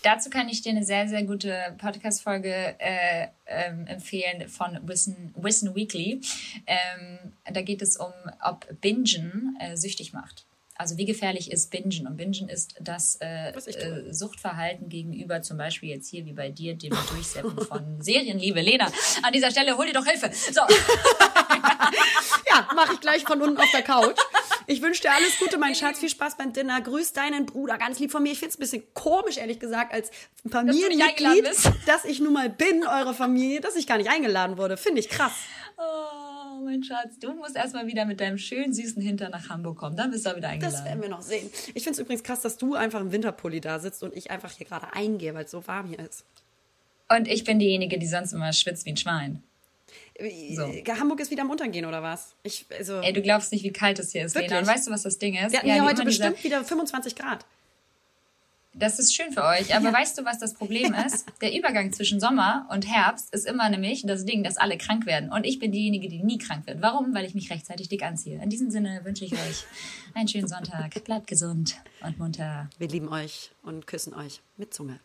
[0.02, 5.74] Dazu kann ich dir eine sehr, sehr gute Podcast-Folge äh, ähm, empfehlen von Wissen, Wissen
[5.74, 6.20] Weekly.
[6.66, 7.18] Ähm,
[7.52, 8.12] da geht es um,
[8.42, 10.44] ob Bingen äh, süchtig macht.
[10.74, 12.06] Also wie gefährlich ist Bingen?
[12.06, 16.74] Und Bingen ist das äh, äh, Suchtverhalten gegenüber zum Beispiel jetzt hier wie bei dir,
[16.74, 18.60] dem Durchsetzen von Serienliebe.
[18.60, 18.90] Lena,
[19.22, 20.30] an dieser Stelle hol dir doch Hilfe.
[20.32, 20.62] So,
[22.48, 24.18] Ja, mache ich gleich von unten auf der Couch.
[24.66, 25.98] Ich wünsche dir alles Gute, mein Schatz.
[25.98, 26.80] Viel Spaß beim Dinner.
[26.80, 28.32] Grüß deinen Bruder ganz lieb von mir.
[28.32, 30.10] Ich finde es ein bisschen komisch, ehrlich gesagt, als
[30.50, 31.70] Familienmitglied, bist.
[31.86, 34.76] dass ich nun mal bin, eure Familie, dass ich gar nicht eingeladen wurde.
[34.76, 35.32] Finde ich krass.
[35.76, 36.21] oh,
[36.62, 39.96] mein Schatz, du musst erstmal wieder mit deinem schönen, süßen Hintern nach Hamburg kommen.
[39.96, 40.76] Dann bist du auch wieder eingeladen.
[40.76, 41.50] Das werden wir noch sehen.
[41.74, 44.50] Ich finde es übrigens krass, dass du einfach im Winterpulli da sitzt und ich einfach
[44.52, 46.24] hier gerade eingehe, weil es so warm hier ist.
[47.08, 49.42] Und ich bin diejenige, die sonst immer schwitzt wie ein Schwein.
[50.54, 50.62] So.
[50.62, 52.34] Äh, Hamburg ist wieder am Untergehen, oder was?
[52.42, 54.50] Ich, also, Ey, du glaubst nicht, wie kalt es hier ist, Wirklich?
[54.50, 54.62] Lena.
[54.62, 55.52] Und weißt du, was das Ding ist?
[55.52, 57.44] wir hatten Ja, hier heute bestimmt wieder 25 Grad.
[58.74, 59.74] Das ist schön für euch.
[59.76, 61.26] Aber weißt du, was das Problem ist?
[61.40, 65.30] Der Übergang zwischen Sommer und Herbst ist immer nämlich das Ding, dass alle krank werden.
[65.30, 66.80] Und ich bin diejenige, die nie krank wird.
[66.80, 67.14] Warum?
[67.14, 68.42] Weil ich mich rechtzeitig dick anziehe.
[68.42, 69.64] In diesem Sinne wünsche ich euch
[70.14, 71.04] einen schönen Sonntag.
[71.04, 72.70] Bleibt gesund und munter.
[72.78, 75.00] Wir lieben euch und küssen euch mit Zunge.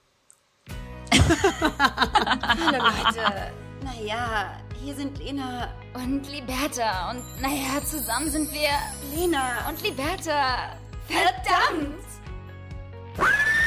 [1.11, 3.51] Hallo Leute.
[3.83, 7.11] Naja, hier sind Lena Und Liberta.
[7.11, 8.69] Und naja, zusammen sind wir
[9.13, 10.77] Lena und Liberta.
[11.07, 11.97] Verdammt!